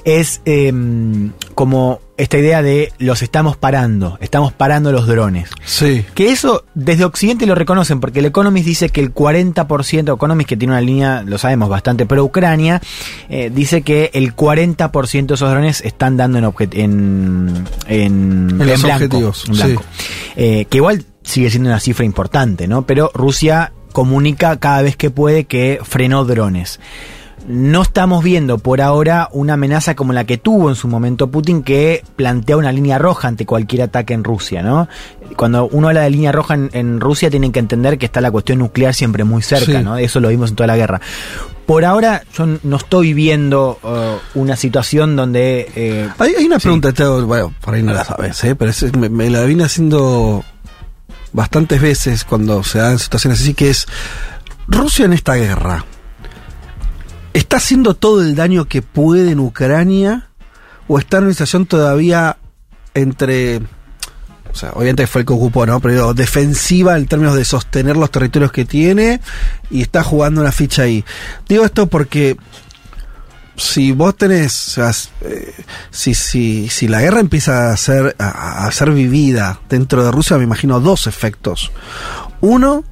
es 0.06 0.42
em, 0.46 1.32
como 1.54 2.02
esta 2.18 2.38
idea 2.38 2.62
de 2.62 2.94
los 3.00 3.22
estamos 3.22 3.58
parando, 3.58 4.18
estamos 4.22 4.54
parando 4.54 4.92
los 4.92 5.08
drones. 5.08 5.50
Sí. 5.66 6.06
Que 6.14 6.32
eso 6.32 6.66
desde 6.74 7.06
Occidente 7.06 7.46
lo 7.46 7.56
reconocen, 7.56 8.00
porque 8.00 8.20
el 8.20 8.26
Economist 8.26 8.68
dice 8.68 8.90
que 8.90 9.02
el 9.02 9.14
40%, 9.14 10.14
Economist 10.14 10.50
que 10.50 10.58
tiene 10.58 10.74
una 10.74 10.82
línea, 10.82 11.24
lo 11.26 11.38
sabemos, 11.38 11.70
bastante 11.70 12.06
pro 12.06 12.24
Ucrania, 12.24 12.82
eh, 13.30 13.52
dice 13.54 13.82
que 13.82 14.12
el 14.14 14.36
40% 14.36 15.26
de 15.28 15.34
esos 15.34 15.50
drones 15.50 15.82
están 15.82 16.18
dando 16.18 16.38
en, 16.38 16.46
en, 16.72 17.68
en, 17.88 18.62
en, 18.62 18.86
objetivos. 18.86 19.46
Eh, 20.36 20.66
que 20.70 20.78
igual 20.78 21.06
sigue 21.24 21.50
siendo 21.50 21.70
una 21.70 21.80
cifra 21.80 22.06
importante, 22.06 22.68
¿no? 22.68 22.86
Pero 22.86 23.12
Rusia 23.14 23.74
comunica 23.92 24.58
cada 24.58 24.82
vez 24.82 24.98
que 24.98 25.10
puede 25.10 25.46
que 25.46 25.80
frenó 25.84 26.26
drones. 26.26 26.80
No 27.48 27.82
estamos 27.82 28.24
viendo 28.24 28.58
por 28.58 28.82
ahora 28.82 29.30
una 29.32 29.54
amenaza 29.54 29.96
como 29.96 30.14
la 30.14 30.26
que 30.26 30.38
tuvo 30.38 30.70
en 30.70 30.76
su 30.76 30.88
momento 30.88 31.30
Putin, 31.30 31.64
que 31.64 32.04
plantea 32.16 32.58
una 32.58 32.72
línea 32.72 32.98
roja 32.98 33.28
ante 33.28 33.46
cualquier 33.46 33.84
ataque 33.84 34.14
en 34.14 34.24
Rusia, 34.24 34.62
¿no? 34.62 34.88
Cuando 35.36 35.68
uno 35.68 35.88
habla 35.88 36.02
de 36.02 36.10
línea 36.10 36.32
roja 36.32 36.56
en, 36.56 37.02
Rusia, 37.02 37.30
tienen 37.30 37.52
que 37.52 37.60
entender 37.60 37.98
que 37.98 38.06
está 38.06 38.22
la 38.22 38.32
cuestión 38.32 38.60
nuclear 38.60 38.94
siempre 38.94 39.24
muy 39.24 39.42
cerca, 39.42 39.82
¿no? 39.82 39.98
Eso 39.98 40.20
lo 40.20 40.30
vimos 40.30 40.52
en 40.52 40.56
toda 40.56 40.68
la 40.68 40.78
guerra. 40.78 41.02
Por 41.66 41.86
ahora, 41.86 42.24
yo 42.38 42.46
no 42.62 42.78
estoy 42.78 43.14
viendo 43.14 43.80
uh, 43.84 44.40
una 44.40 44.56
situación 44.56 45.16
donde. 45.16 45.72
Eh, 45.76 46.10
hay, 46.20 46.46
una 46.46 46.60
pregunta, 46.60 46.92
bueno, 47.26 47.54
por 47.62 47.74
ahí 47.74 47.84
no 47.84 47.94
la 47.94 48.04
sabes, 48.04 48.44
¿eh? 48.44 48.56
pero 48.56 48.72
me, 49.00 49.10
me 49.10 49.30
la 49.30 49.44
vine 49.44 49.64
haciendo 49.64 50.44
bastantes 51.32 51.82
veces 51.82 52.26
cuando 52.26 52.64
se 52.64 52.80
dan 52.80 53.00
situaciones 53.00 53.42
así, 53.42 53.54
que 53.54 53.70
es 53.70 53.88
Rusia 54.68 55.06
en 55.06 55.14
esta 55.14 55.36
guerra 55.36 55.86
¿Está 57.34 57.58
haciendo 57.58 57.96
todo 57.96 58.22
el 58.22 58.36
daño 58.36 58.66
que 58.66 58.82
puede 58.82 59.32
en 59.32 59.40
Ucrania? 59.40 60.30
¿O 60.88 61.00
está 61.00 61.18
en 61.18 61.26
una 61.26 61.34
situación 61.34 61.66
todavía 61.66 62.38
entre. 62.94 63.58
O 64.52 64.56
sea, 64.56 64.72
obviamente 64.74 65.08
fue 65.08 65.22
el 65.22 65.28
que 65.28 65.34
ocupó, 65.34 65.66
¿no? 65.66 65.80
Pero 65.80 66.14
defensiva 66.14 66.96
en 66.96 67.08
términos 67.08 67.36
de 67.36 67.44
sostener 67.44 67.98
los 67.98 68.12
territorios 68.12 68.52
que 68.52 68.66
tiene 68.66 69.20
y 69.72 69.82
está 69.82 70.04
jugando 70.04 70.42
una 70.42 70.52
ficha 70.52 70.84
ahí. 70.84 71.04
Digo 71.50 71.66
esto 71.66 71.88
porque 71.88 72.38
si 73.56 73.94
vos 73.94 74.16
tenés, 74.16 74.78
eh, 74.78 75.54
si, 75.90 76.14
si, 76.14 76.70
si 76.70 76.88
la 76.88 77.02
guerra 77.02 77.20
empieza 77.20 77.72
a 77.72 77.78
ser, 77.78 78.16
a 78.20 78.70
ser 78.72 78.92
vivida 78.92 79.60
dentro 79.70 80.04
de 80.06 80.12
Rusia, 80.12 80.38
me 80.38 80.44
imagino 80.44 80.80
dos 80.80 81.08
efectos. 81.08 81.72
Uno, 82.42 82.84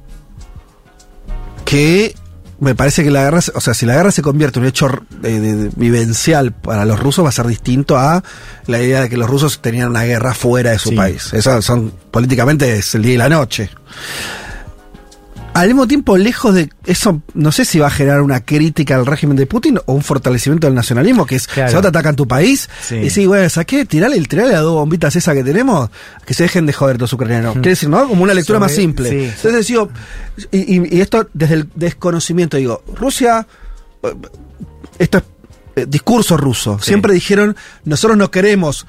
que 1.64 2.16
me 2.62 2.76
parece 2.76 3.02
que 3.02 3.10
la 3.10 3.24
guerra, 3.24 3.40
o 3.54 3.60
sea, 3.60 3.74
si 3.74 3.86
la 3.86 3.96
guerra 3.96 4.12
se 4.12 4.22
convierte 4.22 4.60
en 4.60 4.62
un 4.62 4.68
hecho 4.68 4.88
eh, 5.24 5.68
vivencial 5.74 6.52
para 6.52 6.84
los 6.84 7.00
rusos, 7.00 7.24
va 7.24 7.30
a 7.30 7.32
ser 7.32 7.48
distinto 7.48 7.98
a 7.98 8.22
la 8.66 8.80
idea 8.80 9.00
de 9.00 9.08
que 9.08 9.16
los 9.16 9.28
rusos 9.28 9.60
tenían 9.60 9.90
una 9.90 10.04
guerra 10.04 10.32
fuera 10.32 10.70
de 10.70 10.78
su 10.78 10.94
país. 10.94 11.32
Eso 11.32 11.60
son, 11.60 11.92
políticamente 12.12 12.78
es 12.78 12.94
el 12.94 13.02
día 13.02 13.14
y 13.14 13.16
la 13.16 13.28
noche 13.28 13.68
al 15.54 15.66
mismo 15.66 15.86
tiempo, 15.86 16.16
lejos 16.16 16.54
de 16.54 16.70
eso, 16.86 17.20
no 17.34 17.52
sé 17.52 17.64
si 17.64 17.78
va 17.78 17.88
a 17.88 17.90
generar 17.90 18.22
una 18.22 18.40
crítica 18.40 18.96
al 18.96 19.04
régimen 19.04 19.36
de 19.36 19.46
Putin 19.46 19.78
o 19.84 19.92
un 19.92 20.02
fortalecimiento 20.02 20.66
del 20.66 20.74
nacionalismo, 20.74 21.26
que 21.26 21.36
es, 21.36 21.42
si 21.42 21.74
no 21.74 21.82
te 21.82 21.88
atacan 21.88 22.16
tu 22.16 22.26
país, 22.26 22.70
y 22.90 23.10
sí, 23.10 23.26
bueno, 23.26 23.48
¿sabes 23.50 23.86
Tirale, 23.88 24.20
tirale 24.22 24.52
las 24.52 24.62
dos 24.62 24.74
bombitas 24.74 25.14
esas 25.14 25.34
que 25.34 25.44
tenemos, 25.44 25.90
que 26.24 26.34
se 26.34 26.44
dejen 26.44 26.66
de 26.66 26.72
joder 26.72 27.00
los 27.00 27.12
ucranianos. 27.12 27.56
Hmm. 27.56 27.60
Quiere 27.60 27.70
decir, 27.70 27.88
¿no? 27.88 28.08
Como 28.08 28.22
una 28.22 28.34
lectura 28.34 28.58
más 28.58 28.72
simple. 28.72 29.26
Entonces 29.26 29.66
digo, 29.66 29.90
y, 30.50 31.00
esto 31.00 31.28
desde 31.34 31.54
el 31.54 31.68
desconocimiento, 31.74 32.56
digo, 32.56 32.82
Rusia, 32.94 33.46
eh, 34.02 34.14
esto 34.98 35.18
es 35.18 35.24
eh, 35.76 35.86
discurso 35.88 36.36
ruso. 36.36 36.78
Siempre 36.80 37.12
dijeron, 37.14 37.56
nosotros 37.84 38.16
no 38.16 38.30
queremos 38.30 38.86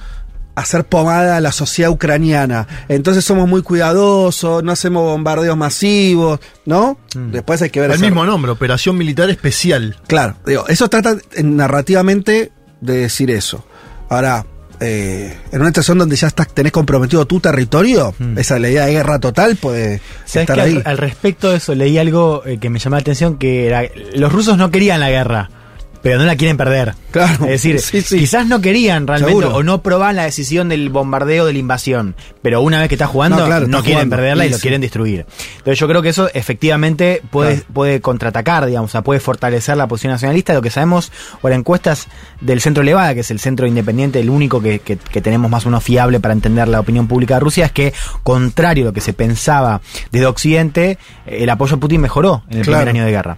hacer 0.55 0.85
pomada 0.85 1.37
a 1.37 1.41
la 1.41 1.51
sociedad 1.51 1.91
ucraniana. 1.91 2.67
Entonces 2.87 3.25
somos 3.25 3.47
muy 3.47 3.61
cuidadosos, 3.61 4.63
no 4.63 4.71
hacemos 4.71 5.03
bombardeos 5.03 5.57
masivos, 5.57 6.39
¿no? 6.65 6.97
Mm. 7.15 7.31
Después 7.31 7.61
hay 7.61 7.69
que 7.69 7.79
ver... 7.79 7.91
El 7.91 7.99
mismo 7.99 8.25
nombre, 8.25 8.51
Operación 8.51 8.97
Militar 8.97 9.29
Especial. 9.29 9.97
Claro, 10.07 10.35
digo, 10.45 10.67
eso 10.67 10.89
trata 10.89 11.17
narrativamente 11.41 12.51
de 12.81 12.97
decir 12.97 13.31
eso. 13.31 13.65
Ahora, 14.09 14.45
eh, 14.79 15.37
en 15.51 15.61
una 15.61 15.69
situación 15.69 15.97
donde 15.97 16.15
ya 16.15 16.27
estás, 16.27 16.53
tenés 16.53 16.71
comprometido 16.71 17.25
tu 17.25 17.39
territorio, 17.39 18.13
mm. 18.17 18.37
esa 18.37 18.59
la 18.59 18.69
idea 18.69 18.85
de 18.85 18.93
guerra 18.93 19.19
total 19.19 19.55
puede 19.55 20.01
estar 20.25 20.59
ahí. 20.59 20.81
Al, 20.85 20.97
respecto 20.97 21.49
de 21.49 21.57
eso, 21.57 21.73
leí 21.73 21.97
algo 21.97 22.43
eh, 22.45 22.59
que 22.59 22.69
me 22.69 22.79
llamó 22.79 22.97
la 22.97 23.01
atención, 23.01 23.37
que 23.37 23.67
era, 23.67 23.83
los 24.15 24.31
rusos 24.31 24.57
no 24.57 24.69
querían 24.71 24.99
la 24.99 25.09
guerra 25.09 25.49
pero 26.03 26.19
no 26.19 26.25
la 26.25 26.35
quieren 26.35 26.57
perder. 26.57 26.93
Claro. 27.11 27.45
Es 27.45 27.63
decir, 27.63 27.79
quizás 28.05 28.45
no 28.45 28.59
querían 28.59 29.07
realmente 29.07 29.45
o 29.45 29.63
no 29.63 29.81
probaban 29.81 30.17
la 30.17 30.25
decisión 30.25 30.67
del 30.67 30.89
bombardeo 30.89 31.45
de 31.45 31.53
la 31.53 31.59
invasión, 31.59 32.15
pero 32.41 32.61
una 32.61 32.79
vez 32.79 32.89
que 32.89 32.95
está 32.95 33.07
jugando 33.07 33.47
no, 33.67 33.83
quieren 33.83 34.09
perderla 34.09 34.45
y 34.45 34.49
lo 34.49 34.59
quieren 34.59 34.81
destruir. 34.81 35.25
Entonces 35.57 35.79
yo 35.79 35.87
creo 35.87 36.01
que 36.01 36.09
eso 36.09 36.29
efectivamente 36.33 37.21
puede, 37.31 37.63
puede 37.71 38.01
contraatacar, 38.01 38.65
digamos, 38.65 38.91
o 38.91 38.91
sea, 38.91 39.01
puede 39.01 39.21
fortalecer 39.21 39.77
la 39.77 39.87
posición 39.87 40.11
nacionalista. 40.11 40.53
Lo 40.53 40.61
que 40.61 40.69
sabemos 40.69 41.11
por 41.41 41.53
encuestas 41.53 42.07
del 42.41 42.59
Centro 42.59 42.83
Levada, 42.83 43.13
que 43.13 43.21
es 43.21 43.31
el 43.31 43.39
centro 43.39 43.65
independiente, 43.65 44.19
el 44.19 44.29
único 44.29 44.61
que, 44.61 44.79
que, 44.79 45.21
tenemos 45.21 45.49
más 45.49 45.65
o 45.65 45.69
menos 45.69 45.83
fiable 45.83 46.19
para 46.19 46.33
entender 46.33 46.67
la 46.67 46.81
opinión 46.81 47.07
pública 47.07 47.35
de 47.35 47.39
Rusia, 47.39 47.67
es 47.67 47.71
que, 47.71 47.93
contrario 48.23 48.83
a 48.83 48.87
lo 48.87 48.93
que 48.93 48.99
se 48.99 49.13
pensaba 49.13 49.79
desde 50.11 50.25
Occidente, 50.25 50.97
el 51.25 51.49
apoyo 51.49 51.77
a 51.77 51.79
Putin 51.79 52.01
mejoró 52.01 52.43
en 52.49 52.57
el 52.57 52.65
primer 52.65 52.89
año 52.89 53.05
de 53.05 53.11
guerra 53.11 53.37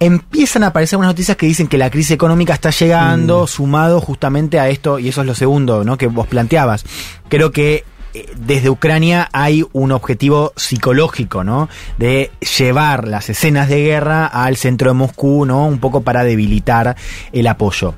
empiezan 0.00 0.62
a 0.64 0.68
aparecer 0.68 0.98
unas 0.98 1.10
noticias 1.10 1.36
que 1.36 1.46
dicen 1.46 1.66
que 1.66 1.78
la 1.78 1.90
crisis 1.90 2.12
económica 2.12 2.54
está 2.54 2.70
llegando, 2.70 3.44
mm. 3.44 3.48
sumado 3.48 4.00
justamente 4.00 4.58
a 4.58 4.68
esto, 4.68 4.98
y 4.98 5.08
eso 5.08 5.22
es 5.22 5.26
lo 5.26 5.34
segundo, 5.34 5.84
¿no? 5.84 5.96
Que 5.96 6.06
vos 6.06 6.26
planteabas. 6.26 6.84
Creo 7.28 7.52
que 7.52 7.84
eh, 8.14 8.26
desde 8.36 8.70
Ucrania 8.70 9.28
hay 9.32 9.64
un 9.72 9.92
objetivo 9.92 10.52
psicológico, 10.56 11.44
¿no? 11.44 11.68
De 11.98 12.30
llevar 12.58 13.06
las 13.08 13.28
escenas 13.28 13.68
de 13.68 13.82
guerra 13.82 14.26
al 14.26 14.56
centro 14.56 14.90
de 14.90 14.94
Moscú, 14.94 15.44
¿no? 15.44 15.66
Un 15.66 15.78
poco 15.78 16.02
para 16.02 16.24
debilitar 16.24 16.96
el 17.32 17.46
apoyo. 17.46 17.94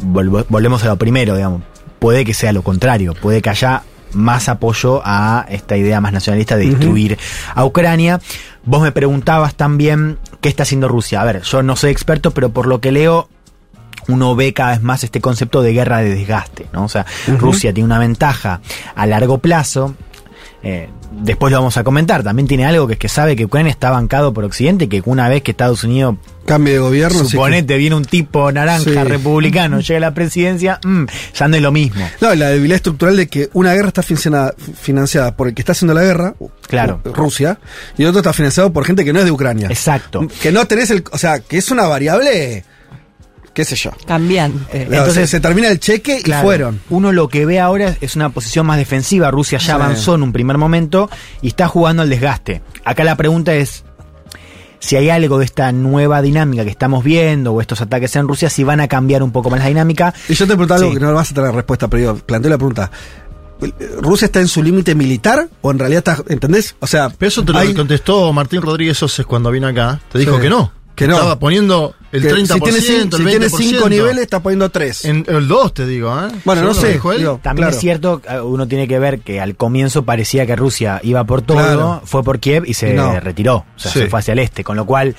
volvemos 0.00 0.82
a 0.84 0.88
lo 0.88 0.96
primero, 0.96 1.36
digamos. 1.36 1.62
Puede 1.98 2.24
que 2.24 2.34
sea 2.34 2.52
lo 2.52 2.62
contrario, 2.62 3.14
puede 3.14 3.42
que 3.42 3.50
haya 3.50 3.82
más 4.12 4.48
apoyo 4.48 5.02
a 5.04 5.46
esta 5.48 5.76
idea 5.76 6.00
más 6.00 6.12
nacionalista 6.12 6.56
de 6.56 6.70
destruir 6.70 7.18
a 7.54 7.64
Ucrania. 7.64 8.20
Vos 8.64 8.82
me 8.82 8.92
preguntabas 8.92 9.54
también 9.54 10.18
qué 10.40 10.48
está 10.48 10.64
haciendo 10.64 10.88
Rusia. 10.88 11.20
A 11.20 11.24
ver, 11.24 11.42
yo 11.42 11.62
no 11.62 11.76
soy 11.76 11.90
experto, 11.90 12.32
pero 12.32 12.50
por 12.50 12.66
lo 12.66 12.80
que 12.80 12.92
leo, 12.92 13.28
uno 14.08 14.34
ve 14.34 14.52
cada 14.52 14.70
vez 14.70 14.82
más 14.82 15.04
este 15.04 15.20
concepto 15.20 15.62
de 15.62 15.72
guerra 15.72 15.98
de 15.98 16.14
desgaste, 16.14 16.66
¿no? 16.72 16.84
O 16.84 16.88
sea, 16.88 17.06
Rusia 17.38 17.72
tiene 17.72 17.86
una 17.86 17.98
ventaja 17.98 18.60
a 18.94 19.06
largo 19.06 19.38
plazo. 19.38 19.94
Eh, 20.62 20.88
después 21.12 21.52
lo 21.52 21.58
vamos 21.58 21.76
a 21.76 21.84
comentar. 21.84 22.22
También 22.22 22.48
tiene 22.48 22.66
algo 22.66 22.86
que 22.86 22.94
es 22.94 22.98
que 22.98 23.08
sabe 23.08 23.36
que 23.36 23.44
Ucrania 23.44 23.70
está 23.70 23.90
bancado 23.90 24.32
por 24.32 24.44
Occidente 24.44 24.86
y 24.86 24.88
que 24.88 25.02
una 25.04 25.28
vez 25.28 25.42
que 25.42 25.52
Estados 25.52 25.84
Unidos 25.84 26.16
cambie 26.46 26.72
de 26.72 26.78
gobierno. 26.78 27.24
Suponete, 27.24 27.76
viene 27.76 27.94
un 27.94 28.04
tipo 28.04 28.50
naranja 28.50 29.04
republicano, 29.04 29.80
llega 29.80 29.98
a 29.98 30.00
la 30.00 30.14
presidencia, 30.14 30.80
mm, 30.82 31.04
ya 31.34 31.48
no 31.48 31.56
es 31.56 31.62
lo 31.62 31.70
mismo. 31.70 32.08
No, 32.20 32.34
la 32.34 32.48
debilidad 32.48 32.76
estructural 32.76 33.16
de 33.16 33.28
que 33.28 33.50
una 33.52 33.74
guerra 33.74 33.88
está 33.88 34.02
financiada, 34.02 34.54
financiada 34.80 35.36
por 35.36 35.48
el 35.48 35.54
que 35.54 35.62
está 35.62 35.72
haciendo 35.72 35.94
la 35.94 36.02
guerra, 36.02 36.34
claro. 36.66 37.00
Rusia, 37.04 37.58
y 37.96 38.04
otro 38.04 38.20
está 38.20 38.32
financiado 38.32 38.72
por 38.72 38.84
gente 38.84 39.04
que 39.04 39.12
no 39.12 39.18
es 39.18 39.26
de 39.26 39.30
Ucrania. 39.30 39.68
Exacto. 39.68 40.26
Que 40.42 40.50
no 40.50 40.66
tenés 40.66 40.90
el. 40.90 41.04
O 41.12 41.18
sea, 41.18 41.40
que 41.40 41.58
es 41.58 41.70
una 41.70 41.86
variable 41.86 42.64
qué 43.58 43.64
sé 43.64 43.74
yo. 43.74 43.90
Cambian. 44.06 44.52
Eh, 44.72 44.86
entonces 44.88 45.28
se 45.28 45.40
termina 45.40 45.66
el 45.66 45.80
cheque 45.80 46.22
y 46.24 46.30
fueron. 46.30 46.80
Uno 46.90 47.10
lo 47.10 47.26
que 47.26 47.44
ve 47.44 47.58
ahora 47.58 47.96
es 48.00 48.14
una 48.14 48.30
posición 48.30 48.64
más 48.66 48.78
defensiva. 48.78 49.32
Rusia 49.32 49.58
ya 49.58 49.74
avanzó 49.74 50.14
en 50.14 50.22
un 50.22 50.32
primer 50.32 50.58
momento 50.58 51.10
y 51.42 51.48
está 51.48 51.66
jugando 51.66 52.02
al 52.02 52.08
desgaste. 52.08 52.62
Acá 52.84 53.02
la 53.02 53.16
pregunta 53.16 53.56
es, 53.56 53.82
si 54.78 54.94
hay 54.94 55.10
algo 55.10 55.40
de 55.40 55.44
esta 55.44 55.72
nueva 55.72 56.22
dinámica 56.22 56.62
que 56.62 56.70
estamos 56.70 57.02
viendo 57.02 57.52
o 57.52 57.60
estos 57.60 57.80
ataques 57.80 58.14
en 58.14 58.28
Rusia, 58.28 58.48
si 58.48 58.62
van 58.62 58.78
a 58.78 58.86
cambiar 58.86 59.24
un 59.24 59.32
poco 59.32 59.50
más 59.50 59.58
la 59.58 59.66
dinámica. 59.66 60.14
Y 60.28 60.34
yo 60.34 60.46
te 60.46 60.52
pregunto 60.52 60.74
algo 60.74 60.94
que 60.94 61.00
no 61.00 61.12
vas 61.12 61.32
a 61.32 61.34
tener 61.34 61.52
respuesta, 61.52 61.88
pero 61.88 62.14
yo 62.14 62.16
planteo 62.24 62.52
la 62.52 62.58
pregunta. 62.58 62.92
¿Rusia 64.00 64.26
está 64.26 64.38
en 64.38 64.46
su 64.46 64.62
límite 64.62 64.94
militar 64.94 65.48
o 65.62 65.72
en 65.72 65.80
realidad 65.80 66.04
está, 66.06 66.32
¿entendés? 66.32 66.76
O 66.78 66.86
sea, 66.86 67.10
pero 67.10 67.26
eso 67.26 67.44
te 67.44 67.52
lo 67.52 67.74
contestó 67.74 68.32
Martín 68.32 68.62
Rodríguez 68.62 69.02
Oses 69.02 69.26
cuando 69.26 69.50
vino 69.50 69.66
acá. 69.66 70.00
Te 70.12 70.20
dijo 70.20 70.38
que 70.38 70.48
no. 70.48 70.70
Que 70.94 71.08
no. 71.08 71.14
Estaba 71.14 71.40
poniendo 71.40 71.96
el 72.12 72.22
30%, 72.24 72.46
si 72.46 72.60
tiene, 72.60 72.78
el 72.78 73.10
20%. 73.10 73.16
Si 73.16 73.24
tiene 73.24 73.48
5 73.50 73.88
niveles, 73.88 74.22
está 74.22 74.40
poniendo 74.40 74.70
3. 74.70 75.04
En 75.04 75.24
el 75.28 75.48
2, 75.48 75.74
te 75.74 75.86
digo, 75.86 76.18
¿eh? 76.18 76.28
Bueno, 76.44 76.62
no 76.62 76.74
sé. 76.74 77.00
También 77.42 77.68
es 77.68 77.78
cierto, 77.78 78.22
eh, 78.28 78.40
uno 78.40 78.66
tiene 78.66 78.88
que 78.88 78.98
ver 78.98 79.20
que 79.20 79.40
al 79.40 79.56
comienzo 79.56 80.04
parecía 80.04 80.46
que 80.46 80.56
Rusia 80.56 81.00
iba 81.02 81.24
por 81.24 81.42
todo, 81.42 82.02
fue 82.04 82.22
por 82.22 82.40
Kiev 82.40 82.64
y 82.66 82.74
se 82.74 83.20
retiró. 83.20 83.56
O 83.76 83.78
sea, 83.78 83.92
se 83.92 84.08
fue 84.08 84.20
hacia 84.20 84.32
el 84.32 84.38
este. 84.38 84.64
Con 84.64 84.76
lo 84.76 84.86
cual. 84.86 85.14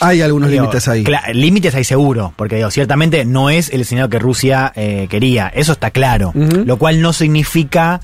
Hay 0.00 0.22
algunos 0.22 0.50
límites 0.50 0.88
ahí. 0.88 1.04
Límites 1.34 1.74
hay 1.74 1.84
seguro, 1.84 2.32
porque 2.36 2.56
digo, 2.56 2.70
ciertamente 2.70 3.24
no 3.24 3.50
es 3.50 3.70
el 3.70 3.82
escenario 3.82 4.08
que 4.08 4.18
Rusia 4.18 4.72
eh, 4.74 5.06
quería. 5.10 5.48
Eso 5.48 5.72
está 5.72 5.90
claro. 5.90 6.32
Lo 6.34 6.78
cual 6.78 7.00
no 7.00 7.12
significa 7.12 8.00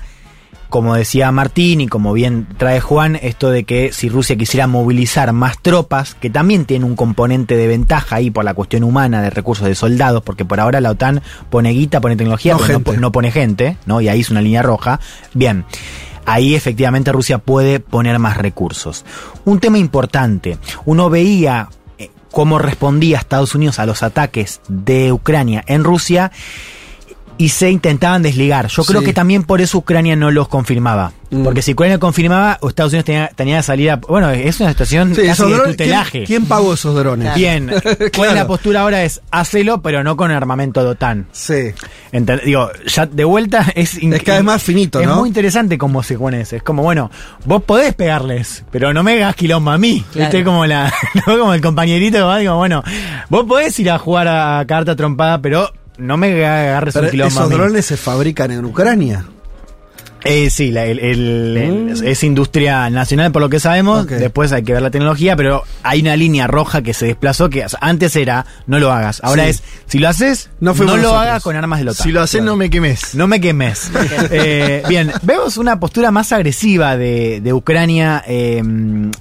como 0.69 0.95
decía 0.95 1.31
Martín 1.31 1.81
y 1.81 1.87
como 1.87 2.13
bien 2.13 2.47
trae 2.57 2.79
Juan, 2.79 3.17
esto 3.21 3.49
de 3.49 3.63
que 3.63 3.91
si 3.93 4.09
Rusia 4.09 4.35
quisiera 4.35 4.67
movilizar 4.67 5.31
más 5.33 5.61
tropas, 5.61 6.15
que 6.15 6.29
también 6.29 6.65
tiene 6.65 6.85
un 6.85 6.95
componente 6.95 7.55
de 7.55 7.67
ventaja 7.67 8.17
ahí 8.17 8.31
por 8.31 8.43
la 8.43 8.53
cuestión 8.53 8.83
humana 8.83 9.21
de 9.21 9.29
recursos 9.29 9.67
de 9.67 9.75
soldados, 9.75 10.23
porque 10.23 10.45
por 10.45 10.59
ahora 10.59 10.81
la 10.81 10.91
OTAN 10.91 11.21
pone 11.49 11.71
guita, 11.71 12.01
pone 12.01 12.15
tecnología, 12.15 12.53
no, 12.53 12.79
pero 12.81 12.99
no, 12.99 13.11
pone 13.11 13.31
gente, 13.31 13.77
¿no? 13.85 14.01
Y 14.01 14.09
ahí 14.09 14.19
es 14.19 14.29
una 14.29 14.41
línea 14.41 14.61
roja. 14.61 14.99
Bien. 15.33 15.65
Ahí 16.25 16.55
efectivamente 16.55 17.13
Rusia 17.13 17.37
puede 17.37 17.79
poner 17.79 18.19
más 18.19 18.35
recursos. 18.35 19.05
Un 19.45 19.61
tema 19.61 19.77
importante, 19.77 20.57
uno 20.83 21.09
veía 21.09 21.69
eh, 21.97 22.11
cómo 22.31 22.59
respondía 22.59 23.17
Estados 23.17 23.55
Unidos 23.55 23.79
a 23.79 23.85
los 23.85 24.03
ataques 24.03 24.59
de 24.67 25.13
Ucrania 25.13 25.63
en 25.67 25.85
Rusia 25.85 26.33
y 27.37 27.49
se 27.49 27.69
intentaban 27.69 28.23
desligar. 28.23 28.67
Yo 28.67 28.83
creo 28.83 29.01
que 29.01 29.13
también 29.13 29.43
por 29.43 29.61
eso 29.61 29.77
Ucrania 29.77 30.15
no 30.15 30.31
los 30.31 30.47
confirmaba. 30.47 31.11
Mm. 31.29 31.43
Porque 31.43 31.61
si 31.61 31.73
Ucrania 31.73 31.99
confirmaba, 31.99 32.57
Estados 32.67 32.93
Unidos 32.93 33.05
tenía, 33.05 33.29
tenía 33.35 33.57
que 33.57 33.63
salir 33.63 33.91
a. 33.91 33.97
Bueno, 33.97 34.29
es 34.29 34.59
una 34.59 34.69
situación 34.69 35.13
casi 35.13 35.43
de 35.43 35.59
tutelaje. 35.59 36.23
¿quién, 36.23 36.45
pagó 36.45 36.73
esos 36.73 36.95
drones? 36.95 37.35
Bien. 37.35 37.69
¿Cuál 38.15 38.35
la 38.35 38.47
postura 38.47 38.81
ahora? 38.81 39.03
Es 39.03 39.21
hacelo, 39.29 39.81
pero 39.81 40.03
no 40.03 40.15
con 40.15 40.31
armamento 40.31 40.83
de 40.83 40.89
OTAN. 40.89 41.27
Sí. 41.31 41.73
digo, 42.45 42.69
ya 42.85 43.05
de 43.05 43.23
vuelta 43.25 43.65
es. 43.75 43.97
Es 43.97 44.23
cada 44.23 44.37
vez 44.37 44.45
más 44.45 44.63
finito, 44.63 45.01
¿no? 45.01 45.11
Es 45.11 45.17
muy 45.17 45.27
interesante 45.27 45.77
cómo 45.77 46.01
se 46.01 46.17
pone 46.17 46.41
eso. 46.41 46.55
Es 46.55 46.63
como, 46.63 46.81
bueno, 46.81 47.11
vos 47.45 47.61
podés 47.63 47.93
pegarles, 47.93 48.63
pero 48.71 48.93
no 48.93 49.03
me 49.03 49.13
hagas 49.13 49.35
quilombo 49.35 49.71
a 49.71 49.77
mí. 49.77 50.03
Claro. 50.13 50.43
Como, 50.45 50.65
la, 50.65 50.93
como 51.25 51.53
el 51.53 51.61
compañerito 51.61 52.17
que 52.17 52.23
va, 52.23 52.37
digo, 52.37 52.55
bueno, 52.55 52.83
vos 53.29 53.45
podés 53.45 53.77
ir 53.79 53.91
a 53.91 53.97
jugar 53.97 54.27
a 54.27 54.63
carta 54.65 54.95
trompada, 54.95 55.41
pero 55.41 55.71
no 55.97 56.17
me 56.17 56.45
agarres 56.45 56.95
un 56.95 57.09
quilombo 57.09 57.39
Esos 57.39 57.49
drones 57.49 57.85
se 57.85 57.97
fabrican 57.97 58.51
en 58.51 58.65
Ucrania. 58.65 59.25
Eh, 60.23 60.49
sí, 60.49 60.71
mm. 60.71 62.03
es 62.03 62.23
industria 62.23 62.89
nacional 62.89 63.31
por 63.31 63.41
lo 63.41 63.49
que 63.49 63.59
sabemos. 63.59 64.07
Después 64.07 64.51
hay 64.51 64.63
que 64.63 64.73
ver 64.73 64.81
la 64.81 64.91
tecnología, 64.91 65.35
pero 65.35 65.63
hay 65.83 66.01
una 66.01 66.17
línea 66.17 66.47
roja 66.47 66.81
que 66.81 66.93
se 66.93 67.05
desplazó 67.05 67.49
que 67.49 67.65
antes 67.79 68.15
era 68.15 68.45
no 68.65 68.79
lo 68.79 68.91
hagas. 68.91 69.21
Ahora 69.23 69.47
es 69.47 69.63
si 69.85 69.99
lo 69.99 70.09
haces, 70.09 70.49
no, 70.59 70.73
lo 70.73 71.17
hagas 71.17 71.43
con 71.43 71.55
armas 71.55 71.79
de 71.79 71.85
lota. 71.85 72.03
Si 72.03 72.11
lo 72.11 72.21
haces, 72.21 72.43
no 72.43 72.57
me 72.57 72.69
quemes. 72.69 73.15
No 73.15 73.27
me 73.27 73.39
quemes. 73.39 73.91
Eh, 74.29 74.83
bien, 74.89 75.11
vemos 75.21 75.57
una 75.57 75.79
postura 75.79 76.11
más 76.11 76.31
agresiva 76.31 76.97
de, 76.97 77.51
Ucrania 77.53 78.23
eh, 78.27 78.61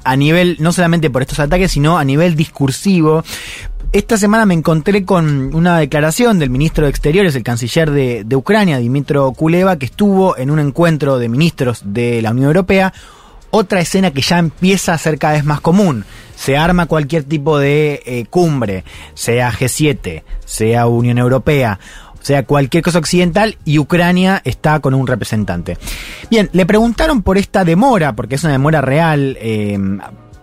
a 0.04 0.16
nivel, 0.16 0.56
no 0.58 0.72
solamente 0.72 1.10
por 1.10 1.22
estos 1.22 1.38
ataques, 1.38 1.72
sino 1.72 1.98
a 1.98 2.04
nivel 2.04 2.34
discursivo 2.34 3.22
esta 3.98 4.18
semana 4.18 4.44
me 4.44 4.52
encontré 4.52 5.06
con 5.06 5.54
una 5.54 5.78
declaración 5.78 6.38
del 6.38 6.50
ministro 6.50 6.84
de 6.84 6.90
Exteriores, 6.90 7.34
el 7.34 7.42
canciller 7.42 7.90
de, 7.90 8.36
Ucrania, 8.36 8.76
Dimitro 8.76 9.32
Kuleva, 9.32 9.78
que 9.78 9.86
estuvo 9.86 10.36
en 10.36 10.50
un 10.50 10.58
encuentro 10.58 11.18
de 11.18 11.30
ministros 11.30 11.80
de 11.82 12.20
la 12.20 12.32
Unión 12.32 12.48
Europea. 12.48 12.92
Otra 13.50 13.80
escena 13.80 14.10
que 14.10 14.20
ya 14.20 14.38
empieza 14.38 14.92
a 14.92 14.98
ser 14.98 15.18
cada 15.18 15.32
vez 15.32 15.44
más 15.44 15.62
común. 15.62 16.04
Se 16.34 16.58
arma 16.58 16.84
cualquier 16.84 17.24
tipo 17.24 17.58
de 17.58 18.02
eh, 18.04 18.26
cumbre, 18.28 18.84
sea 19.14 19.50
G7, 19.50 20.24
sea 20.44 20.86
Unión 20.88 21.16
Europea, 21.16 21.80
sea 22.20 22.44
cualquier 22.44 22.82
cosa 22.82 22.98
occidental, 22.98 23.56
y 23.64 23.78
Ucrania 23.78 24.42
está 24.44 24.80
con 24.80 24.92
un 24.92 25.06
representante. 25.06 25.78
Bien, 26.28 26.50
le 26.52 26.66
preguntaron 26.66 27.22
por 27.22 27.38
esta 27.38 27.64
demora, 27.64 28.14
porque 28.14 28.34
es 28.34 28.44
una 28.44 28.52
demora 28.52 28.82
real. 28.82 29.38
Eh, 29.40 29.78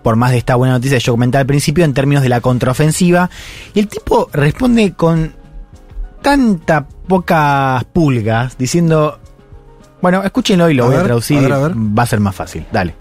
por 0.04 0.16
más 0.16 0.32
de 0.32 0.38
esta 0.38 0.56
buena 0.56 0.74
noticia 0.76 0.98
que 0.98 1.04
yo 1.04 1.14
comenté 1.14 1.38
al 1.38 1.46
principio, 1.46 1.86
en 1.86 1.94
términos 1.94 2.22
de 2.22 2.30
la 2.30 2.42
contraofensiva. 2.42 3.30
Y 3.74 3.80
el 3.80 3.88
tipo 3.88 4.30
responde 4.34 4.94
con 4.94 5.34
tanta 6.22 6.86
pocas 7.08 7.84
pulgas, 7.86 8.58
diciendo, 8.58 9.20
bueno, 10.02 10.24
escúchenlo 10.24 10.70
y 10.70 10.74
lo 10.74 10.88
voy 10.88 10.96
a 10.96 11.04
traducir, 11.04 11.52
va 11.52 12.04
a 12.04 12.06
ser 12.06 12.20
más 12.20 12.36
fácil. 12.36 12.66
Dale. 12.72 12.96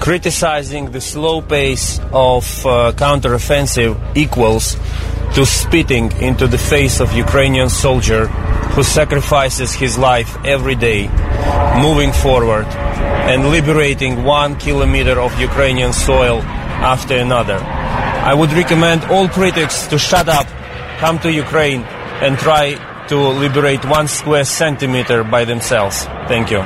Criticizing 0.00 0.90
the 0.90 1.00
slow 1.00 1.40
pace 1.40 2.00
of 2.12 2.44
uh, 2.66 2.92
counteroffensive 2.94 3.96
equals 4.14 4.76
to 5.34 5.46
spitting 5.46 6.12
into 6.20 6.46
the 6.46 6.58
face 6.58 7.02
of 7.02 7.14
Ukrainian 7.14 7.70
soldier 7.70 8.28
who 8.74 8.82
sacrifices 8.82 9.72
his 9.72 9.96
life 9.96 10.36
every 10.44 10.74
day, 10.74 11.08
moving 11.80 12.12
forward 12.12 12.66
and 13.30 13.48
liberating 13.50 14.24
one 14.24 14.56
kilometer 14.56 15.20
of 15.20 15.38
Ukrainian 15.40 15.92
soil 15.92 16.42
after 16.82 17.16
another. 17.16 17.58
I 17.58 18.34
would 18.34 18.52
recommend 18.52 19.04
all 19.04 19.28
critics 19.28 19.86
to 19.88 19.98
shut 19.98 20.28
up, 20.28 20.46
come 20.98 21.18
to 21.20 21.30
Ukraine, 21.30 21.82
and 22.20 22.36
try 22.38 22.74
to 23.08 23.16
liberate 23.16 23.84
one 23.84 24.08
square 24.08 24.44
centimeter 24.44 25.22
by 25.24 25.44
themselves. 25.44 26.06
Thank 26.26 26.50
you. 26.50 26.62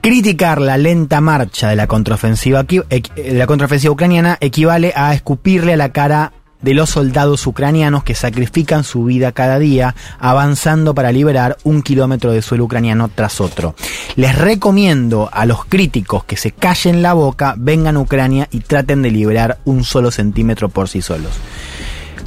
Criticar 0.00 0.60
la 0.62 0.78
lenta 0.78 1.20
marcha 1.20 1.68
de 1.68 1.76
la 1.76 1.86
contraofensiva, 1.86 2.62
de 2.62 2.82
eh, 2.88 3.32
la 3.34 3.46
contraofensiva 3.46 3.92
ucraniana 3.92 4.38
equivale 4.40 4.94
a 4.96 5.12
escupirle 5.12 5.74
a 5.74 5.76
la 5.76 5.90
cara 5.90 6.32
de 6.62 6.74
los 6.74 6.90
soldados 6.90 7.46
ucranianos 7.46 8.04
que 8.04 8.14
sacrifican 8.14 8.84
su 8.84 9.04
vida 9.04 9.32
cada 9.32 9.58
día 9.58 9.94
avanzando 10.18 10.94
para 10.94 11.12
liberar 11.12 11.56
un 11.64 11.82
kilómetro 11.82 12.32
de 12.32 12.42
suelo 12.42 12.64
ucraniano 12.64 13.10
tras 13.14 13.40
otro. 13.40 13.74
Les 14.16 14.36
recomiendo 14.36 15.28
a 15.32 15.46
los 15.46 15.64
críticos 15.64 16.24
que 16.24 16.36
se 16.36 16.52
callen 16.52 17.02
la 17.02 17.12
boca, 17.12 17.54
vengan 17.56 17.96
a 17.96 18.00
Ucrania 18.00 18.48
y 18.50 18.60
traten 18.60 19.02
de 19.02 19.10
liberar 19.10 19.58
un 19.64 19.84
solo 19.84 20.10
centímetro 20.10 20.68
por 20.68 20.88
sí 20.88 21.02
solos. 21.02 21.32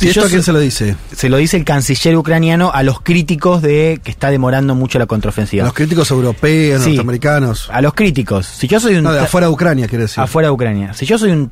¿Y 0.02 0.10
esto 0.10 0.26
a 0.26 0.30
quién 0.30 0.43
se 0.43 0.52
lo 0.52 0.60
dice? 0.60 0.96
Se 1.15 1.30
lo 1.30 1.38
dice 1.38 1.56
el 1.56 1.65
canciller 1.65 2.17
ucraniano 2.17 2.72
a 2.74 2.84
los 2.84 3.02
críticos 3.02 3.62
de 3.62 4.02
que 4.04 4.12
está 4.12 4.32
demorando 4.32 4.76
mucho 4.76 5.00
la 5.00 5.06
contraofensiva. 5.06 5.63
A 5.63 5.67
los 5.67 5.74
críticos 5.74 6.10
europeos, 6.12 6.82
norteamericanos. 6.82 7.69
A 7.72 7.82
los 7.82 7.93
críticos. 7.93 8.46
Si 8.46 8.67
yo 8.67 8.80
soy 8.80 8.96
un. 8.96 9.04
No, 9.04 9.13
de 9.13 9.19
afuera 9.19 9.48
de 9.48 9.54
Ucrania, 9.54 9.88
quiere 9.88 10.04
decir. 10.04 10.22
Afuera 10.22 10.50
de 10.50 10.54
Ucrania. 10.54 10.93
Si 10.93 11.06
yo 11.06 11.17
soy 11.17 11.32
un 11.32 11.52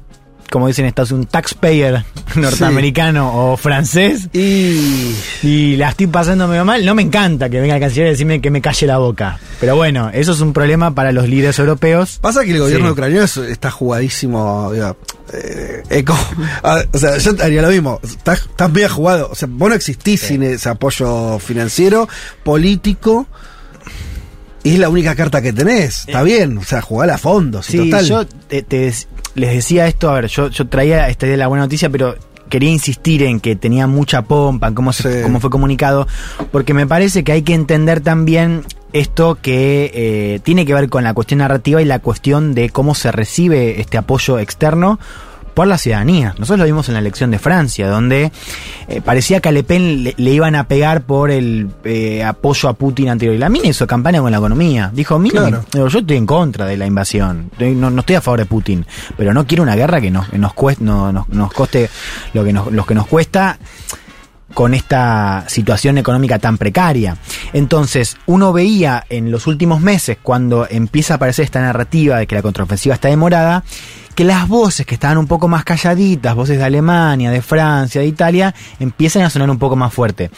como 0.52 0.68
dicen 0.68 0.86
Estados 0.86 1.12
un 1.12 1.26
taxpayer 1.26 2.04
norteamericano 2.36 3.54
o 3.54 3.58
francés 3.58 4.28
y... 4.34 5.16
y 5.42 5.78
la 5.78 5.90
estoy 5.90 6.08
pasando 6.08 6.48
medio 6.48 6.66
mal, 6.66 6.86
no 6.86 6.94
me 6.94 7.02
encanta 7.02 7.50
que 7.50 7.62
venga 7.62 7.76
el 7.76 7.82
canciller 7.82 8.08
a 8.08 8.12
decirme 8.12 8.42
que 8.42 8.52
me 8.52 8.62
calle 8.62 8.86
la 8.86 8.98
boca. 8.98 9.40
Pero 9.62 9.78
bueno, 9.78 10.12
eso 10.14 10.34
es 10.34 10.42
un 10.42 10.52
problema 10.52 10.94
para 10.94 11.14
los 11.14 11.30
líderes 11.30 11.58
europeos. 11.58 12.20
Pasa 12.22 12.44
que 12.44 12.52
el 12.52 12.60
gobierno 12.60 12.92
ucraniano 12.92 13.24
está 13.24 13.72
jugadísimo, 13.72 14.72
eh, 14.74 16.04
ah, 16.64 16.84
o 16.92 16.98
sea, 16.98 17.18
yo 17.18 17.32
haría 17.42 17.62
lo 17.62 17.70
mismo. 17.70 18.00
Estás, 18.04 18.48
bien 18.72 18.90
jugado. 18.90 19.30
O 19.32 19.36
sea, 19.36 19.48
vos 19.50 19.70
no 19.70 19.76
existís 19.76 20.20
sin 20.20 20.44
ese 20.44 20.68
apoyo 20.68 21.40
financiero, 21.40 22.10
político. 22.44 23.28
Y 24.64 24.74
es 24.74 24.80
la 24.80 24.90
única 24.90 25.16
carta 25.16 25.42
que 25.42 25.54
tenés. 25.54 26.00
Está 26.08 26.22
eh, 26.22 26.26
bien. 26.26 26.58
O 26.58 26.64
sea, 26.64 26.82
jugar 26.82 27.10
a 27.10 27.18
fondo. 27.18 27.64
Sí, 27.64 27.90
yo 28.06 28.26
te, 28.26 28.94
les 29.36 29.54
decía 29.54 29.88
esto, 29.88 30.10
a 30.10 30.14
ver, 30.14 30.28
yo, 30.28 30.50
yo 30.50 30.68
traía 30.68 31.10
esta 31.10 31.26
idea 31.26 31.34
de 31.34 31.38
la 31.38 31.48
buena 31.48 31.64
noticia, 31.64 31.90
pero 31.90 32.16
quería 32.50 32.70
insistir 32.70 33.24
en 33.24 33.40
que 33.40 33.56
tenía 33.56 33.88
mucha 33.88 34.24
pompa, 34.24 34.68
en 34.68 34.76
cómo, 34.76 34.94
se, 34.94 35.24
cómo 35.24 35.40
fue 35.40 35.50
comunicado, 35.50 36.08
porque 36.52 36.74
me 36.74 36.86
parece 36.86 37.24
que 37.24 37.32
hay 37.32 37.42
que 37.42 37.54
entender 37.54 38.02
también 38.02 38.64
esto 38.94 39.38
que 39.42 39.90
eh, 39.94 40.40
tiene 40.44 40.66
que 40.66 40.74
ver 40.74 40.90
con 40.90 41.04
la 41.04 41.14
cuestión 41.14 41.40
narrativa 41.40 41.82
y 41.82 41.86
la 41.86 42.00
cuestión 42.00 42.54
de 42.54 42.70
cómo 42.70 42.94
se 42.94 43.12
recibe 43.12 43.80
este 43.80 43.98
apoyo 43.98 44.38
externo 44.38 45.00
por 45.54 45.68
la 45.68 45.78
ciudadanía. 45.78 46.36
Nosotros 46.38 46.60
lo 46.60 46.66
vimos 46.66 46.88
en 46.88 46.94
la 46.94 47.00
elección 47.00 47.32
de 47.32 47.40
Francia, 47.40 47.88
donde 47.88 48.32
eh, 48.88 49.02
parecía 49.02 49.40
que 49.40 49.50
a 49.50 49.52
Le 49.52 49.64
Pen 49.64 50.04
le, 50.04 50.32
iban 50.32 50.56
a 50.56 50.68
pegar 50.68 51.02
por 51.04 51.32
el 51.32 51.70
eh, 51.84 52.24
apoyo 52.24 52.70
a 52.70 52.74
Putin 52.74 53.10
anterior. 53.10 53.36
Y 53.36 53.40
la 53.40 53.50
mina 53.50 53.68
hizo 53.68 53.86
campaña 53.88 54.22
con 54.22 54.32
la 54.32 54.38
economía. 54.38 54.92
Dijo, 54.94 55.20
mira, 55.20 55.64
yo 55.74 55.88
estoy 55.88 56.18
en 56.18 56.26
contra 56.26 56.66
de 56.66 56.78
la 56.78 56.86
invasión, 56.86 57.52
no, 57.60 58.00
estoy 58.00 58.16
a 58.16 58.22
favor 58.22 58.40
de 58.40 58.46
Putin, 58.46 58.86
pero 59.18 59.34
no 59.34 59.46
quiero 59.46 59.64
una 59.64 59.76
guerra 59.76 60.02
que 60.02 60.12
nos, 60.12 60.32
nos, 60.34 60.54
cueste, 60.54 60.84
no, 60.84 61.12
nos, 61.12 61.54
coste 61.54 61.90
lo 62.34 62.44
que 62.44 62.54
nos, 62.54 62.72
lo 62.72 62.86
que 62.86 62.96
nos 62.96 63.08
cuesta 63.08 63.58
con 64.54 64.74
esta 64.74 65.46
situación 65.48 65.98
económica 65.98 66.40
tan 66.40 66.58
precaria. 66.58 67.18
Entonces, 67.54 68.18
uno 68.26 68.54
veía 68.54 69.06
en 69.10 69.32
los 69.32 69.48
últimos 69.48 69.82
meses, 69.82 70.18
cuando 70.22 70.68
empieza 70.70 71.14
a 71.14 71.16
aparecer 71.16 71.46
esta 71.46 71.62
narrativa 71.62 72.18
de 72.18 72.28
que 72.28 72.36
la 72.36 72.42
contraofensiva 72.42 72.96
está 72.96 73.08
demorada, 73.08 73.64
las 74.24 74.48
voces 74.48 74.86
que 74.86 74.96
estaban 74.96 75.18
un 75.18 75.28
poco 75.28 75.48
más 75.48 75.64
calladitas, 75.64 76.36
voces 76.36 76.58
de 76.58 76.64
Alemania, 76.64 77.32
de 77.32 77.42
Francia, 77.42 78.02
de 78.02 78.08
Italia, 78.08 78.54
empiezan 78.80 79.24
a 79.24 79.30
sonar 79.30 79.50
un 79.50 79.60
poco 79.60 79.76
más 79.76 79.94
fuerte. 79.94 80.32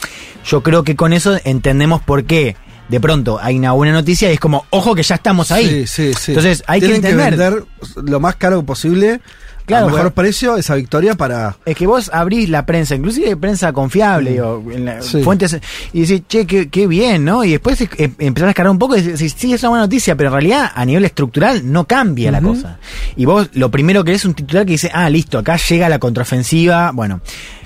Yo 0.45 0.63
creo 0.63 0.83
que 0.83 0.95
con 0.95 1.13
eso 1.13 1.37
entendemos 1.43 2.01
por 2.01 2.25
qué 2.25 2.55
de 2.89 2.99
pronto 2.99 3.39
hay 3.41 3.57
una 3.57 3.71
buena 3.71 3.93
noticia 3.93 4.29
y 4.29 4.33
es 4.33 4.39
como, 4.39 4.65
ojo 4.69 4.95
que 4.95 5.03
ya 5.03 5.15
estamos 5.15 5.51
ahí. 5.51 5.85
Sí, 5.85 5.87
sí, 5.87 6.13
sí. 6.13 6.31
Entonces 6.31 6.63
hay 6.67 6.79
que 6.79 6.95
entender. 6.95 7.35
Que 7.35 7.37
vender 7.37 7.65
lo 8.03 8.19
más 8.19 8.35
caro 8.35 8.63
posible 8.63 9.21
Claro, 9.65 9.89
mejor 9.89 10.11
precio, 10.11 10.57
esa 10.57 10.75
victoria 10.75 11.15
para. 11.15 11.55
Es 11.65 11.75
que 11.75 11.87
vos 11.87 12.09
abrís 12.13 12.49
la 12.49 12.65
prensa, 12.65 12.95
inclusive 12.95 13.37
prensa 13.37 13.71
confiable, 13.71 14.41
mm. 14.41 15.23
fuentes, 15.23 15.57
y 15.93 16.01
decís, 16.01 16.23
che, 16.27 16.45
qué, 16.45 16.87
bien, 16.87 17.23
¿no? 17.23 17.43
Y 17.45 17.51
después 17.51 17.79
eh, 17.79 17.87
empezás 18.19 18.47
a 18.47 18.49
escalar 18.49 18.71
un 18.71 18.79
poco 18.79 18.97
y 18.97 19.01
decís, 19.01 19.33
sí, 19.37 19.53
es 19.53 19.61
una 19.63 19.69
buena 19.69 19.85
noticia, 19.85 20.15
pero 20.15 20.29
en 20.29 20.33
realidad 20.33 20.71
a 20.73 20.85
nivel 20.85 21.05
estructural 21.05 21.71
no 21.71 21.85
cambia 21.85 22.31
la 22.31 22.41
cosa. 22.41 22.77
Y 23.15 23.25
vos 23.25 23.49
lo 23.53 23.71
primero 23.71 24.03
que 24.03 24.13
es 24.13 24.25
un 24.25 24.33
titular 24.33 24.65
que 24.65 24.73
dice, 24.73 24.91
ah, 24.93 25.09
listo, 25.09 25.37
acá 25.39 25.55
llega 25.55 25.87
la 25.87 25.99
contraofensiva. 25.99 26.91
Bueno, 26.91 27.21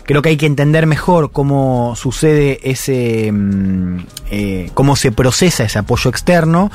creo 0.07 0.23
que 0.23 0.29
hay 0.29 0.37
que 0.37 0.47
entender 0.47 0.87
mejor 0.87 1.31
cómo 1.31 1.93
sucede 1.95 2.59
ese. 2.63 3.31
Mm, 3.31 3.99
eh, 4.31 4.71
cómo 4.73 4.95
se 4.95 5.11
procesa 5.11 5.65
ese 5.65 5.77
apoyo 5.77 6.09
externo 6.09 6.71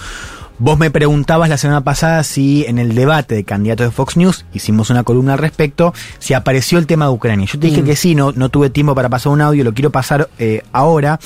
Vos 0.62 0.78
me 0.78 0.92
preguntabas 0.92 1.48
la 1.48 1.56
semana 1.56 1.82
pasada 1.82 2.22
si 2.22 2.64
en 2.66 2.78
el 2.78 2.94
debate 2.94 3.34
de 3.34 3.42
candidatos 3.42 3.86
de 3.86 3.90
Fox 3.90 4.16
News, 4.16 4.44
hicimos 4.52 4.90
una 4.90 5.02
columna 5.02 5.32
al 5.32 5.40
respecto, 5.40 5.92
si 6.20 6.34
apareció 6.34 6.78
el 6.78 6.86
tema 6.86 7.06
de 7.06 7.10
Ucrania. 7.10 7.48
Yo 7.52 7.58
te 7.58 7.66
dije 7.66 7.82
mm. 7.82 7.84
que 7.84 7.96
sí, 7.96 8.14
no, 8.14 8.30
no 8.30 8.48
tuve 8.48 8.70
tiempo 8.70 8.94
para 8.94 9.08
pasar 9.08 9.32
un 9.32 9.40
audio, 9.40 9.64
lo 9.64 9.74
quiero 9.74 9.90
pasar 9.90 10.28
eh, 10.38 10.62
ahora. 10.70 11.18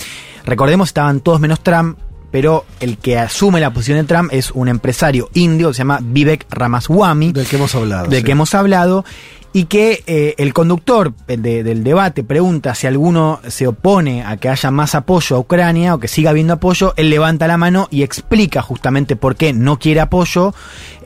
Recordemos, 0.47 0.89
estaban 0.89 1.21
todos 1.21 1.39
menos 1.39 1.61
Trump, 1.61 1.99
pero 2.31 2.65
el 2.81 2.97
que 2.97 3.19
asume 3.19 3.61
la 3.61 3.75
posición 3.75 3.99
de 3.99 4.05
Trump 4.05 4.31
es 4.33 4.53
un 4.53 4.69
empresario 4.69 5.29
indio, 5.35 5.75
se 5.75 5.79
llama 5.79 5.99
Vivek 6.03 6.47
Ramaswamy. 6.49 7.33
Del 7.33 7.47
que 7.47 7.57
hemos 7.57 7.75
hablado. 7.75 8.09
Del 8.09 8.25
que 8.25 8.33
hemos 8.33 8.55
hablado 8.55 9.05
y 9.57 9.65
que 9.65 10.05
eh, 10.07 10.35
el 10.37 10.53
conductor 10.53 11.15
del 11.27 11.83
debate 11.83 12.23
pregunta 12.23 12.75
si 12.75 12.87
alguno 12.87 13.41
se 13.49 13.67
opone 13.67 14.23
a 14.23 14.37
que 14.37 14.51
haya 14.51 14.71
más 14.71 14.95
apoyo 14.95 15.37
a 15.37 15.39
Ucrania 15.39 15.95
o 15.95 15.99
que 15.99 16.09
siga 16.09 16.29
habiendo 16.29 16.53
apoyo, 16.53 16.93
él 16.99 17.09
levanta 17.09 17.47
la 17.47 17.57
mano 17.57 17.89
y 17.91 18.03
explica 18.03 18.61
justamente 18.61 19.17
por 19.17 19.35
qué 19.35 19.55
no 19.55 19.79
quiere 19.79 20.03
apoyo 20.03 20.53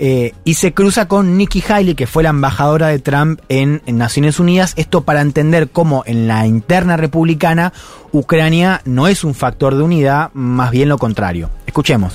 eh, 0.00 0.34
y 0.42 0.54
se 0.54 0.74
cruza 0.74 1.06
con 1.06 1.36
Nikki 1.38 1.62
Haley, 1.62 1.94
que 1.94 2.08
fue 2.08 2.24
la 2.24 2.30
embajadora 2.30 2.88
de 2.88 2.98
Trump 2.98 3.40
en, 3.48 3.82
Naciones 3.86 4.40
Unidas, 4.40 4.72
esto 4.74 5.02
para 5.02 5.20
entender 5.20 5.70
cómo 5.70 6.02
en 6.04 6.26
la 6.26 6.44
interna 6.44 6.96
republicana 6.96 7.72
Ucrania 8.10 8.82
no 8.84 9.06
es 9.06 9.22
un 9.22 9.34
factor 9.34 9.76
de 9.76 9.84
unidad, 9.84 10.32
más 10.34 10.72
bien 10.72 10.88
lo 10.88 10.98
contrario. 10.98 11.50
Escuchemos. 11.66 12.14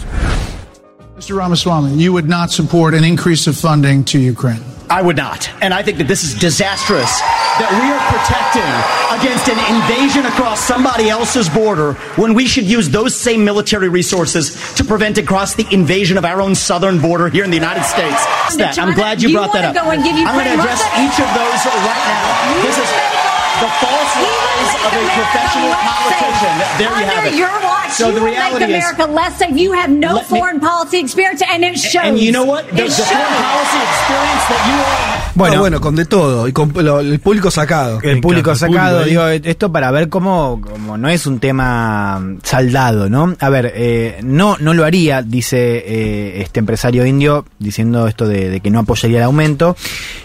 Mr. 1.16 1.38
Ramaswamy, 1.38 1.96
you 1.96 2.12
would 2.12 2.28
not 2.28 2.50
support 2.50 2.94
an 2.94 3.06
increase 3.06 3.50
of 3.50 3.56
funding 3.56 4.04
to 4.04 4.18
Ukraine. 4.18 4.75
I 4.90 5.02
would 5.02 5.18
not. 5.18 5.50
And 5.62 5.74
I 5.74 5.82
think 5.82 5.98
that 5.98 6.08
this 6.08 6.24
is 6.24 6.34
disastrous 6.34 7.10
that 7.58 7.72
we 7.82 7.88
are 7.90 8.04
protecting 8.12 8.70
against 9.18 9.48
an 9.50 9.58
invasion 9.74 10.26
across 10.26 10.60
somebody 10.60 11.10
else's 11.10 11.50
border 11.50 11.94
when 12.20 12.34
we 12.34 12.46
should 12.46 12.66
use 12.66 12.90
those 12.90 13.16
same 13.16 13.44
military 13.44 13.90
resources 13.90 14.74
to 14.76 14.84
prevent 14.84 15.18
across 15.18 15.56
the 15.56 15.66
invasion 15.72 16.18
of 16.18 16.26
our 16.26 16.42
own 16.42 16.54
southern 16.54 17.02
border 17.02 17.30
here 17.30 17.44
in 17.44 17.50
the 17.50 17.58
United 17.58 17.84
States. 17.84 18.26
That. 18.58 18.78
I'm 18.78 18.94
glad 18.94 19.22
you, 19.22 19.34
brought 19.34 19.54
that 19.54 19.66
up. 19.66 19.76
I'm 19.76 19.86
going 19.86 20.04
to 20.04 20.54
address 20.54 20.82
each 21.02 21.18
of 21.20 21.30
those 21.34 21.62
right 21.66 22.04
now. 22.06 22.62
This 22.64 22.78
is 22.78 23.25
the 23.62 23.70
false 23.80 24.14
lies 24.20 24.72
of 24.84 24.92
a 24.92 25.04
professional 25.16 25.72
politician. 25.72 26.54
There 26.78 26.92
you 26.92 27.06
have 27.06 27.26
it. 27.26 27.36
Your 27.36 27.56
watch, 27.64 27.92
so 27.92 28.10
you 28.10 28.20
the 28.20 28.26
reality 28.26 28.66
make 28.66 28.84
America 28.84 29.04
is, 29.04 29.10
less 29.10 29.40
safe. 29.40 29.56
You 29.56 29.72
have 29.72 29.90
no 29.90 30.20
foreign 30.22 30.58
me, 30.58 30.68
policy 30.68 31.00
experience, 31.00 31.42
and 31.42 31.64
it 31.64 31.78
shows. 31.78 32.04
And 32.04 32.20
you 32.20 32.32
know 32.32 32.46
what? 32.46 32.68
The, 32.68 32.84
the 32.84 32.90
foreign 32.90 33.40
policy 33.40 33.80
experience 33.80 34.44
that 34.52 34.62
you 34.68 34.76
all 34.76 35.25
Bueno, 35.36 35.60
bueno, 35.60 35.82
con 35.82 35.96
de 35.96 36.06
todo 36.06 36.48
y 36.48 36.54
con 36.54 36.72
lo, 36.74 37.02
el 37.02 37.20
público 37.20 37.52
sacado. 37.52 38.00
El 38.02 38.22
público 38.22 38.56
sacado, 38.56 39.04
digo, 39.04 39.28
esto 39.28 39.72
para 39.72 39.92
ver 39.92 40.08
cómo, 40.08 40.62
cómo, 40.62 40.98
no 40.98 41.10
es 41.10 41.28
un 41.28 41.40
tema 41.40 42.24
saldado, 42.42 43.10
¿no? 43.10 43.36
A 43.40 43.50
ver, 43.50 43.74
eh, 43.76 44.20
no, 44.24 44.56
no 44.60 44.74
lo 44.74 44.86
haría, 44.86 45.22
dice 45.22 45.84
eh, 45.86 46.42
este 46.42 46.60
empresario 46.60 47.06
indio, 47.06 47.46
diciendo 47.60 48.08
esto 48.08 48.28
de, 48.28 48.50
de, 48.50 48.60
que 48.62 48.72
no 48.72 48.80
apoyaría 48.80 49.18
el 49.18 49.24
aumento 49.24 49.76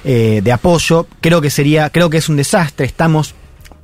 eh, 0.04 0.40
de 0.44 0.52
apoyo. 0.52 1.08
Creo 1.20 1.40
que 1.40 1.50
sería, 1.50 1.90
creo 1.90 2.08
que 2.08 2.18
es 2.18 2.28
un 2.28 2.36
desastre. 2.36 2.86
Estamos 2.86 3.34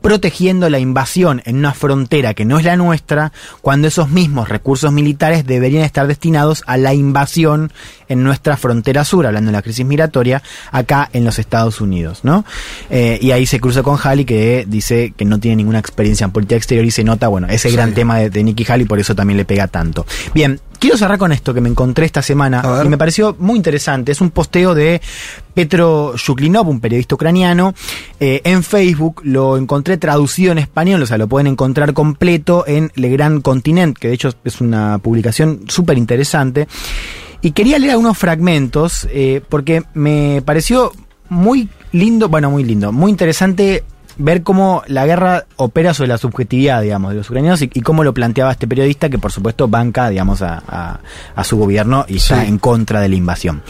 protegiendo 0.01 0.71
la 0.71 0.79
invasión 0.79 1.43
en 1.45 1.57
una 1.57 1.75
frontera 1.75 2.35
que 2.35 2.45
no 2.45 2.59
es 2.59 2.65
la 2.65 2.77
nuestra, 2.77 3.33
cuando 3.61 3.89
esos 3.89 4.11
mismos 4.11 4.49
recursos 4.49 4.93
militares 4.93 5.47
deberían 5.47 5.85
estar 5.85 6.07
destinados 6.07 6.63
a 6.67 6.77
la 6.77 6.95
invasión 6.95 7.73
en 8.09 8.23
nuestra 8.23 8.57
frontera 8.57 9.05
sur, 9.05 9.27
hablando 9.27 9.49
de 9.49 9.53
la 9.53 9.63
crisis 9.63 9.85
migratoria, 9.85 10.43
acá 10.71 11.11
en 11.13 11.25
los 11.25 11.39
Estados 11.39 11.81
Unidos, 11.81 12.21
¿no? 12.23 12.45
Eh, 12.91 13.19
y 13.21 13.33
ahí 13.33 13.47
se 13.47 13.59
cruza 13.61 13.83
con 13.83 13.99
Halley 14.03 14.25
que 14.25 14.65
dice 14.69 15.13
que 15.17 15.25
no 15.25 15.41
tiene 15.41 15.57
ninguna 15.57 15.79
experiencia 15.79 16.25
en 16.25 16.31
política 16.31 16.57
exterior 16.57 16.85
y 16.85 16.91
se 16.91 17.05
nota, 17.05 17.29
bueno, 17.29 17.49
ese 17.49 17.71
gran 17.71 17.95
tema 17.95 18.19
de, 18.19 18.31
de 18.31 18.45
Nikki 18.45 18.65
Haley, 18.69 18.87
por 18.87 19.01
eso 19.01 19.15
también 19.15 19.37
le 19.37 19.45
pega 19.45 19.67
tanto. 19.67 20.07
Bien, 20.35 20.61
Quiero 20.79 20.97
cerrar 20.97 21.19
con 21.19 21.33
esto 21.33 21.55
que 21.55 21.61
me 21.61 21.69
encontré 21.69 22.07
esta 22.07 22.23
semana 22.23 22.63
y 22.85 22.89
me 22.89 22.99
pareció 22.99 23.37
muy 23.39 23.57
interesante. 23.57 24.13
Es 24.13 24.21
un 24.21 24.31
posteo 24.31 24.75
de 24.75 25.01
Petro 25.55 26.15
Shuklinov, 26.17 26.69
un 26.69 26.81
periodista 26.81 27.15
ucraniano, 27.15 27.75
eh, 28.21 28.41
en 28.45 28.63
Facebook. 28.63 29.23
Lo 29.25 29.57
encontré 29.57 29.97
traducido 29.97 30.53
en 30.53 30.59
español, 30.59 31.03
o 31.03 31.07
sea, 31.07 31.19
lo 31.19 31.29
pueden 31.29 31.47
encontrar 31.47 31.93
completo 31.95 32.65
en 32.67 32.93
Le 32.95 33.09
Gran 33.09 33.41
Continent, 33.41 33.97
que 33.97 34.09
de 34.09 34.15
hecho 34.15 34.33
es 34.45 34.61
una 34.61 34.99
publicación 34.99 35.63
súper 35.69 35.99
interesante. 35.99 36.69
Y 37.41 37.53
quería 37.53 37.79
leer 37.79 37.93
algunos 37.93 38.19
fragmentos 38.19 39.07
eh, 39.11 39.43
porque 39.49 39.83
me 39.95 40.43
pareció 40.45 40.93
muy 41.29 41.69
lindo, 41.93 42.29
bueno, 42.29 42.51
muy 42.51 42.65
lindo, 42.65 42.93
muy 42.93 43.11
interesante 43.11 43.85
ver 44.19 44.43
cómo 44.43 44.83
la 44.87 45.07
guerra 45.07 45.47
opera 45.57 45.95
sobre 45.95 46.09
la 46.09 46.19
subjetividad, 46.19 46.83
digamos, 46.83 47.11
de 47.11 47.19
los 47.19 47.29
ucranianos 47.29 47.63
y, 47.63 47.69
cómo 47.81 48.05
lo 48.05 48.15
planteaba 48.15 48.53
este 48.53 48.67
periodista 48.67 49.09
que 49.09 49.19
por 49.19 49.33
supuesto 49.33 49.69
banca, 49.69 50.09
digamos, 50.09 50.43
a, 50.43 51.01
su 51.45 51.57
gobierno 51.57 52.05
y 52.09 52.17
está 52.17 52.45
en 52.45 52.59
contra 52.59 53.01
de 53.01 53.09
la 53.09 53.17
invasión. 53.17 53.63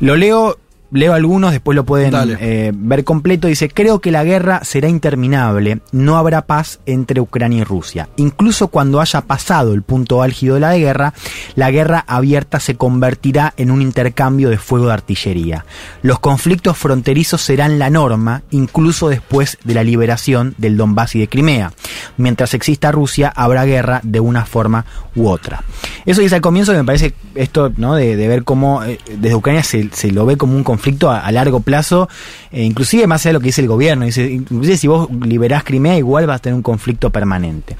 Lo 0.00 0.16
leo 0.16 0.58
leo 0.90 1.12
algunos, 1.12 1.52
después 1.52 1.76
lo 1.76 1.84
pueden 1.84 2.14
eh, 2.40 2.72
ver 2.74 3.04
completo. 3.04 3.48
Dice, 3.48 3.68
creo 3.68 4.00
que 4.00 4.10
la 4.10 4.24
guerra 4.24 4.60
será 4.64 4.88
interminable, 4.88 5.80
no 5.92 6.16
habrá 6.16 6.42
paz 6.42 6.80
entre 6.86 7.20
Ucrania 7.20 7.60
y 7.60 7.64
Rusia. 7.64 8.08
Incluso 8.16 8.68
cuando 8.68 9.00
haya 9.00 9.22
pasado 9.22 9.74
el 9.74 9.82
punto 9.82 10.22
álgido 10.22 10.54
de 10.54 10.60
la 10.60 10.76
guerra, 10.76 11.14
la 11.54 11.70
guerra 11.70 12.04
abierta 12.06 12.60
se 12.60 12.76
convertirá 12.76 13.52
en 13.56 13.70
un 13.70 13.82
intercambio 13.82 14.50
de 14.50 14.58
fuego 14.58 14.86
de 14.86 14.94
artillería. 14.94 15.64
Los 16.02 16.18
conflictos 16.20 16.76
fronterizos 16.76 17.42
serán 17.42 17.78
la 17.78 17.90
norma, 17.90 18.42
incluso 18.50 19.08
después 19.08 19.58
de 19.64 19.74
la 19.74 19.84
liberación 19.84 20.54
del 20.58 20.76
Donbass 20.76 21.14
y 21.16 21.20
de 21.20 21.28
Crimea. 21.28 21.72
Mientras 22.16 22.54
exista 22.54 22.92
Rusia, 22.92 23.32
habrá 23.34 23.64
guerra 23.64 24.00
de 24.02 24.20
una 24.20 24.44
forma 24.44 24.84
u 25.14 25.28
otra. 25.28 25.62
Eso 26.06 26.20
dice 26.22 26.36
al 26.36 26.40
comienzo 26.40 26.72
que 26.72 26.78
me 26.78 26.84
parece 26.84 27.14
esto, 27.34 27.72
¿no? 27.76 27.94
De, 27.94 28.16
ver 28.28 28.44
cómo 28.44 28.82
eh, 28.82 28.98
desde 29.18 29.34
Ucrania 29.34 29.62
se, 29.62 29.88
se 29.92 30.10
lo 30.10 30.26
ve 30.26 30.36
como 30.36 30.54
un 30.54 30.64
conflicto 30.64 30.77
conflicto 30.78 31.10
a, 31.10 31.30
largo 31.32 31.60
plazo, 31.60 32.08
eh, 32.52 32.62
inclusive 32.62 33.08
más 33.08 33.22
allá 33.22 33.30
de 33.30 33.34
lo 33.34 33.40
que 33.40 33.46
dice 33.46 33.62
el 33.62 33.66
gobierno. 33.66 34.04
Dice, 34.04 34.30
inclusive 34.30 34.76
si 34.76 34.86
vos 34.86 35.08
liberás 35.10 35.64
Crimea, 35.64 35.98
igual 35.98 36.26
vas 36.26 36.36
a 36.36 36.38
tener 36.38 36.54
un 36.54 36.62
conflicto 36.62 37.10
permanente. 37.10 37.76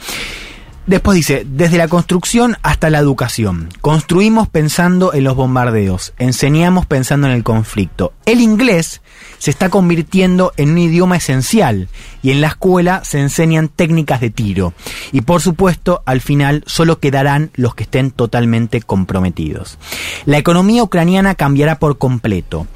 Después 0.86 1.16
dice, 1.16 1.46
desde 1.46 1.76
la 1.76 1.86
construcción 1.86 2.56
hasta 2.62 2.90
la 2.90 2.98
educación. 2.98 3.68
Construimos 3.82 4.48
pensando 4.48 5.12
en 5.12 5.22
los 5.22 5.36
bombardeos, 5.36 6.14
enseñamos 6.18 6.86
pensando 6.86 7.26
en 7.28 7.34
el 7.34 7.44
conflicto. 7.44 8.14
El 8.24 8.40
inglés 8.40 9.00
se 9.38 9.50
está 9.50 9.68
convirtiendo 9.68 10.52
en 10.56 10.70
un 10.70 10.78
idioma 10.78 11.16
esencial 11.16 11.88
y 12.22 12.30
en 12.30 12.40
la 12.40 12.48
escuela 12.48 13.02
se 13.04 13.20
enseñan 13.20 13.68
técnicas 13.68 14.20
de 14.20 14.30
tiro. 14.30 14.74
Y 15.12 15.22
por 15.22 15.40
supuesto, 15.40 16.02
al 16.06 16.20
final 16.20 16.62
solo 16.66 16.98
quedarán 16.98 17.50
los 17.54 17.74
que 17.74 17.84
estén 17.84 18.10
totalmente 18.10 18.80
comprometidos. 18.82 19.78
La 20.26 20.38
economía 20.38 20.82
ucraniana 20.82 21.34
cambiará 21.34 21.78
por 21.78 21.98
completo. 21.98 22.66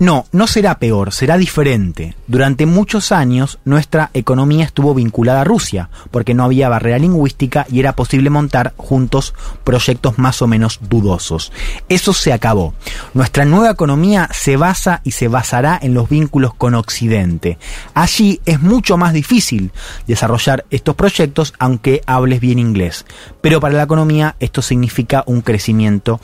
No, 0.00 0.26
no 0.32 0.48
será 0.48 0.80
peor, 0.80 1.12
será 1.12 1.38
diferente. 1.38 2.16
Durante 2.26 2.66
muchos 2.66 3.12
años 3.12 3.60
nuestra 3.64 4.10
economía 4.12 4.64
estuvo 4.64 4.92
vinculada 4.92 5.42
a 5.42 5.44
Rusia, 5.44 5.88
porque 6.10 6.34
no 6.34 6.42
había 6.42 6.68
barrera 6.68 6.98
lingüística 6.98 7.64
y 7.70 7.78
era 7.78 7.94
posible 7.94 8.28
montar 8.28 8.74
juntos 8.76 9.34
proyectos 9.62 10.18
más 10.18 10.42
o 10.42 10.48
menos 10.48 10.80
dudosos. 10.82 11.52
Eso 11.88 12.12
se 12.12 12.32
acabó. 12.32 12.74
Nuestra 13.14 13.44
nueva 13.44 13.70
economía 13.70 14.28
se 14.32 14.56
basa 14.56 15.00
y 15.04 15.12
se 15.12 15.28
basará 15.28 15.78
en 15.80 15.94
los 15.94 16.03
vínculos 16.08 16.54
con 16.54 16.74
Occidente. 16.74 17.58
Allí 17.94 18.40
es 18.46 18.60
mucho 18.60 18.96
más 18.96 19.12
difícil 19.12 19.70
desarrollar 20.06 20.64
estos 20.70 20.94
proyectos 20.94 21.54
aunque 21.58 22.02
hables 22.06 22.40
bien 22.40 22.58
inglés. 22.58 23.04
Pero 23.40 23.60
para 23.60 23.74
la 23.74 23.82
economía 23.82 24.36
esto 24.40 24.62
significa 24.62 25.24
un 25.26 25.40
crecimiento 25.40 26.20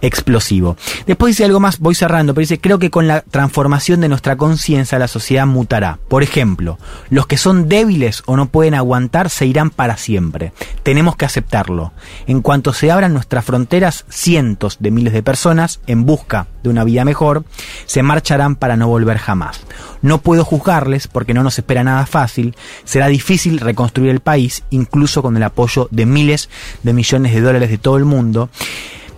explosivo. 0.00 0.76
Después 1.06 1.32
dice 1.32 1.44
algo 1.44 1.60
más, 1.60 1.78
voy 1.78 1.94
cerrando, 1.94 2.34
pero 2.34 2.42
dice, 2.42 2.60
creo 2.60 2.78
que 2.78 2.90
con 2.90 3.06
la 3.08 3.22
transformación 3.22 4.00
de 4.00 4.08
nuestra 4.08 4.36
conciencia 4.36 4.98
la 4.98 5.08
sociedad 5.08 5.46
mutará. 5.46 5.98
Por 6.08 6.22
ejemplo, 6.22 6.78
los 7.10 7.26
que 7.26 7.36
son 7.36 7.68
débiles 7.68 8.22
o 8.26 8.36
no 8.36 8.46
pueden 8.46 8.74
aguantar 8.74 9.30
se 9.30 9.46
irán 9.46 9.70
para 9.70 9.96
siempre. 9.96 10.52
Tenemos 10.82 11.16
que 11.16 11.24
aceptarlo. 11.24 11.92
En 12.26 12.42
cuanto 12.42 12.72
se 12.72 12.90
abran 12.90 13.12
nuestras 13.12 13.44
fronteras, 13.44 14.04
cientos 14.08 14.76
de 14.80 14.90
miles 14.90 15.12
de 15.12 15.22
personas, 15.22 15.80
en 15.86 16.04
busca 16.04 16.46
de 16.62 16.70
una 16.70 16.84
vida 16.84 17.04
mejor, 17.04 17.44
se 17.86 18.02
marcharán 18.02 18.56
para 18.56 18.76
no 18.76 18.88
volver 18.88 19.13
jamás. 19.18 19.60
No 20.02 20.18
puedo 20.18 20.44
juzgarles 20.44 21.08
porque 21.08 21.34
no 21.34 21.42
nos 21.42 21.58
espera 21.58 21.84
nada 21.84 22.06
fácil. 22.06 22.56
Será 22.84 23.08
difícil 23.08 23.60
reconstruir 23.60 24.10
el 24.10 24.20
país, 24.20 24.62
incluso 24.70 25.22
con 25.22 25.36
el 25.36 25.42
apoyo 25.42 25.88
de 25.90 26.06
miles 26.06 26.48
de 26.82 26.92
millones 26.92 27.34
de 27.34 27.40
dólares 27.40 27.70
de 27.70 27.78
todo 27.78 27.96
el 27.96 28.04
mundo. 28.04 28.50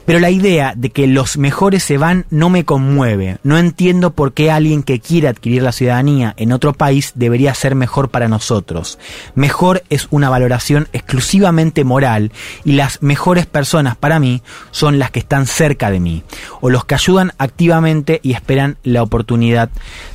Pero 0.07 0.21
la 0.21 0.31
idea 0.31 0.73
de 0.77 0.91
que 0.91 1.07
los 1.09 1.37
mejores 1.37 1.83
se 1.83 1.99
van 1.99 2.27
no 2.31 2.49
me 2.49 2.65
conmueve. 2.65 3.39
No 3.43 3.59
entiendo 3.59 4.13
por 4.13 4.33
qué 4.33 4.51
alguien 4.51 4.85
que 4.85 5.01
quiere 5.01 5.29
adquirir 5.29 5.63
la 5.63 5.73
ciudadanía 5.73 6.33
en 6.37 6.53
otro 6.53 6.73
país 6.73 7.13
debería 7.17 7.53
ser 7.55 7.75
mejor 7.75 8.09
para 8.09 8.29
nosotros. 8.29 8.99
Mejor 9.35 9.83
es 9.91 10.07
una 10.11 10.31
valoración 10.31 10.89
exclusivamente 10.93 11.85
moral 11.85 12.31
y 12.65 12.73
las 12.73 13.03
mejores 13.03 13.47
personas 13.47 13.97
para 13.97 14.21
mí 14.21 14.43
son 14.71 14.99
las 14.99 15.11
que 15.11 15.19
están 15.19 15.47
cerca 15.47 15.91
de 15.91 16.01
mí 16.01 16.23
o 16.61 16.71
los 16.71 16.85
que 16.85 16.95
ayudan 16.95 17.33
activamente 17.39 18.21
y 18.23 18.33
esperan 18.33 18.77
la 18.85 19.03
oportunidad 19.03 19.71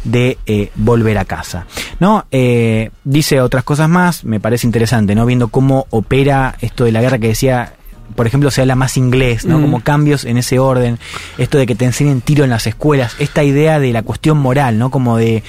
de 0.05 0.37
eh, 0.45 0.71
volver 0.75 1.17
a 1.17 1.25
casa. 1.25 1.67
¿No? 1.99 2.25
Eh, 2.31 2.91
dice 3.03 3.41
otras 3.41 3.63
cosas 3.63 3.89
más, 3.89 4.23
me 4.23 4.39
parece 4.39 4.65
interesante, 4.65 5.15
¿no? 5.15 5.25
Viendo 5.25 5.49
cómo 5.49 5.87
opera 5.89 6.55
esto 6.61 6.85
de 6.85 6.91
la 6.91 7.01
guerra 7.01 7.19
que 7.19 7.27
decía 7.27 7.73
por 8.15 8.27
ejemplo, 8.27 8.51
se 8.51 8.61
habla 8.61 8.75
más 8.75 8.97
inglés, 8.97 9.45
¿no? 9.45 9.59
Mm. 9.59 9.61
Como 9.61 9.81
cambios 9.81 10.25
en 10.25 10.37
ese 10.37 10.59
orden, 10.59 10.99
esto 11.37 11.57
de 11.57 11.65
que 11.65 11.75
te 11.75 11.85
enseñen 11.85 12.21
tiro 12.21 12.43
en 12.43 12.49
las 12.49 12.67
escuelas, 12.67 13.15
esta 13.19 13.43
idea 13.43 13.79
de 13.79 13.91
la 13.91 14.03
cuestión 14.03 14.37
moral, 14.37 14.77
¿no? 14.77 14.91
Como 14.91 15.17
de... 15.17 15.43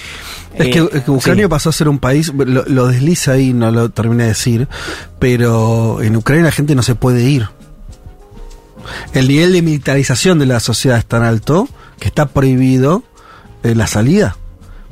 Es, 0.54 0.68
que, 0.68 0.78
eh, 0.78 1.02
Ucrania 1.06 1.48
pasó 1.48 1.70
a 1.70 1.72
ser 1.72 1.88
un 1.88 1.98
país, 1.98 2.32
lo, 2.34 2.86
desliza 2.86 3.32
ahí, 3.32 3.52
no 3.52 3.70
lo 3.70 3.88
terminé 3.90 4.24
de 4.24 4.28
decir, 4.30 4.68
pero 5.18 6.02
en 6.02 6.16
Ucrania 6.16 6.44
la 6.44 6.52
gente 6.52 6.74
no 6.74 6.82
se 6.82 6.94
puede 6.94 7.22
ir. 7.22 7.48
El 9.14 9.28
nivel 9.28 9.52
de 9.52 9.62
militarización 9.62 10.38
de 10.38 10.46
la 10.46 10.60
sociedad 10.60 10.98
es 10.98 11.06
tan 11.06 11.22
alto 11.22 11.68
que 11.98 12.08
está 12.08 12.26
prohibido 12.26 13.02
eh, 13.62 13.74
la 13.74 13.86
salida 13.86 14.36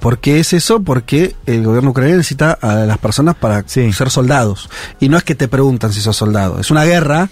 ¿Por 0.01 0.19
qué 0.19 0.41
es 0.41 0.55
eso? 0.55 0.81
Porque 0.81 1.37
el 1.45 1.63
gobierno 1.63 1.91
ucraniano 1.91 2.17
necesita 2.17 2.53
a 2.53 2.87
las 2.87 2.97
personas 2.97 3.37
para 3.37 3.63
ser 3.69 4.11
soldados. 4.11 4.71
Y 4.99 5.11
no 5.11 5.19
es 5.19 5.25
que 5.25 5.35
te 5.35 5.47
preguntan 5.47 5.93
si 5.93 6.01
sos 6.01 6.17
soldado. 6.17 6.59
Es 6.59 6.71
una 6.71 6.85
guerra 6.85 7.29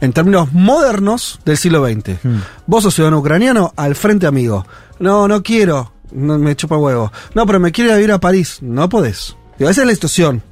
en 0.00 0.12
términos 0.12 0.52
modernos 0.52 1.40
del 1.44 1.56
siglo 1.56 1.86
XX. 1.86 2.22
Hmm. 2.22 2.40
Vos 2.66 2.84
sos 2.84 2.94
ciudadano 2.94 3.18
ucraniano, 3.18 3.72
al 3.76 3.94
frente 3.94 4.26
amigo. 4.26 4.66
No, 4.98 5.28
no 5.28 5.42
quiero. 5.42 5.92
No, 6.12 6.38
me 6.38 6.56
chupa 6.56 6.76
huevo. 6.76 7.12
No, 7.34 7.46
pero 7.46 7.60
me 7.60 7.72
quiero 7.72 7.98
ir 7.98 8.12
a 8.12 8.18
París. 8.18 8.58
No 8.60 8.88
podés. 8.88 9.36
esa 9.58 9.70
es 9.70 9.86
la 9.86 9.92
situación. 9.92 10.42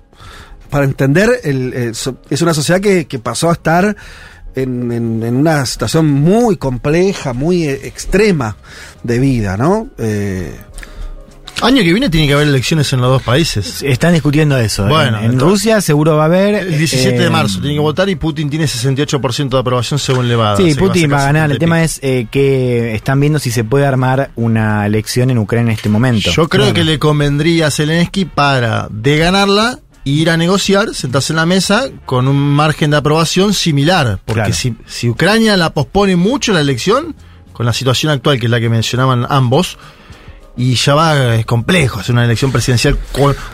Para 0.70 0.84
entender, 0.84 1.40
el, 1.44 1.72
es 1.72 2.42
una 2.42 2.52
sociedad 2.52 2.80
que, 2.80 3.20
pasó 3.22 3.50
a 3.50 3.52
estar 3.52 3.96
en, 4.54 4.90
en, 4.90 5.36
una 5.36 5.64
situación 5.64 6.10
muy 6.10 6.56
compleja, 6.56 7.32
muy 7.32 7.64
eh, 7.64 7.86
extrema 7.86 8.56
de 9.04 9.18
vida, 9.18 9.56
¿no? 9.56 9.88
Eh, 9.98 10.56
Año 11.62 11.82
que 11.82 11.92
viene 11.92 12.10
tiene 12.10 12.26
que 12.26 12.34
haber 12.34 12.48
elecciones 12.48 12.92
en 12.92 13.00
los 13.00 13.10
dos 13.10 13.22
países. 13.22 13.82
Están 13.82 14.12
discutiendo 14.12 14.58
eso. 14.58 14.86
¿eh? 14.86 14.90
Bueno, 14.90 15.20
en, 15.20 15.40
Rusia 15.40 15.80
seguro 15.80 16.16
va 16.16 16.24
a 16.24 16.26
haber. 16.26 16.54
El 16.54 16.78
17 16.78 17.18
de 17.18 17.26
eh, 17.26 17.30
marzo 17.30 17.60
tiene 17.60 17.74
que 17.74 17.80
votar 17.80 18.08
y 18.10 18.16
Putin 18.16 18.50
tiene 18.50 18.66
68% 18.66 19.48
de 19.48 19.58
aprobación 19.58 19.98
según 19.98 20.28
Levada. 20.28 20.58
Sí, 20.58 20.74
Putin 20.74 21.10
va 21.10 21.22
a, 21.22 21.26
ganar. 21.26 21.50
El 21.50 21.58
tema 21.58 21.82
es 21.82 21.98
eh, 22.02 22.26
que 22.30 22.94
están 22.94 23.20
viendo 23.20 23.38
si 23.38 23.50
se 23.50 23.64
puede 23.64 23.86
armar 23.86 24.30
una 24.36 24.84
elección 24.84 25.30
en 25.30 25.38
Ucrania 25.38 25.70
en 25.70 25.76
este 25.76 25.88
momento. 25.88 26.30
Yo 26.30 26.48
creo 26.48 26.74
que 26.74 26.84
le 26.84 26.98
convendría 26.98 27.68
a 27.68 27.70
Zelensky 27.70 28.26
para, 28.26 28.88
de 28.90 29.16
ganarla, 29.16 29.80
ir 30.04 30.28
a 30.28 30.36
negociar, 30.36 30.94
sentarse 30.94 31.32
en 31.32 31.36
la 31.36 31.46
mesa 31.46 31.88
con 32.04 32.28
un 32.28 32.36
margen 32.36 32.90
de 32.90 32.98
aprobación 32.98 33.54
similar. 33.54 34.20
Porque 34.26 34.52
si, 34.52 34.76
si 34.86 35.08
Ucrania 35.08 35.56
la 35.56 35.72
pospone 35.72 36.16
mucho 36.16 36.52
la 36.52 36.60
elección, 36.60 37.16
con 37.54 37.64
la 37.64 37.72
situación 37.72 38.12
actual 38.12 38.38
que 38.38 38.46
es 38.46 38.50
la 38.50 38.60
que 38.60 38.68
mencionaban 38.68 39.26
ambos, 39.30 39.78
y 40.56 40.74
ya 40.74 40.94
va, 40.94 41.34
es 41.34 41.46
complejo 41.46 42.00
hacer 42.00 42.14
una 42.14 42.24
elección 42.24 42.52
presidencial 42.52 42.98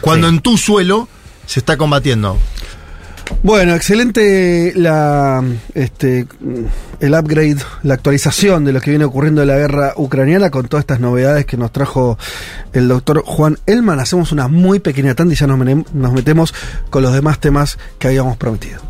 cuando 0.00 0.28
en 0.28 0.40
tu 0.40 0.56
suelo 0.56 1.08
se 1.46 1.60
está 1.60 1.76
combatiendo. 1.76 2.38
Bueno, 3.42 3.74
excelente 3.74 4.72
la 4.76 5.42
este 5.74 6.26
el 7.00 7.14
upgrade, 7.14 7.56
la 7.82 7.94
actualización 7.94 8.64
de 8.64 8.72
lo 8.72 8.80
que 8.80 8.90
viene 8.90 9.04
ocurriendo 9.04 9.42
en 9.42 9.48
la 9.48 9.56
guerra 9.56 9.94
ucraniana 9.96 10.50
con 10.50 10.68
todas 10.68 10.82
estas 10.82 11.00
novedades 11.00 11.46
que 11.46 11.56
nos 11.56 11.72
trajo 11.72 12.18
el 12.72 12.88
doctor 12.88 13.22
Juan 13.24 13.58
Elman. 13.66 14.00
Hacemos 14.00 14.32
una 14.32 14.48
muy 14.48 14.80
pequeña 14.80 15.14
tanda 15.14 15.34
y 15.34 15.36
ya 15.36 15.46
nos, 15.46 15.58
nos 15.58 16.12
metemos 16.12 16.54
con 16.90 17.02
los 17.02 17.12
demás 17.12 17.40
temas 17.40 17.78
que 17.98 18.08
habíamos 18.08 18.36
prometido. 18.36 18.80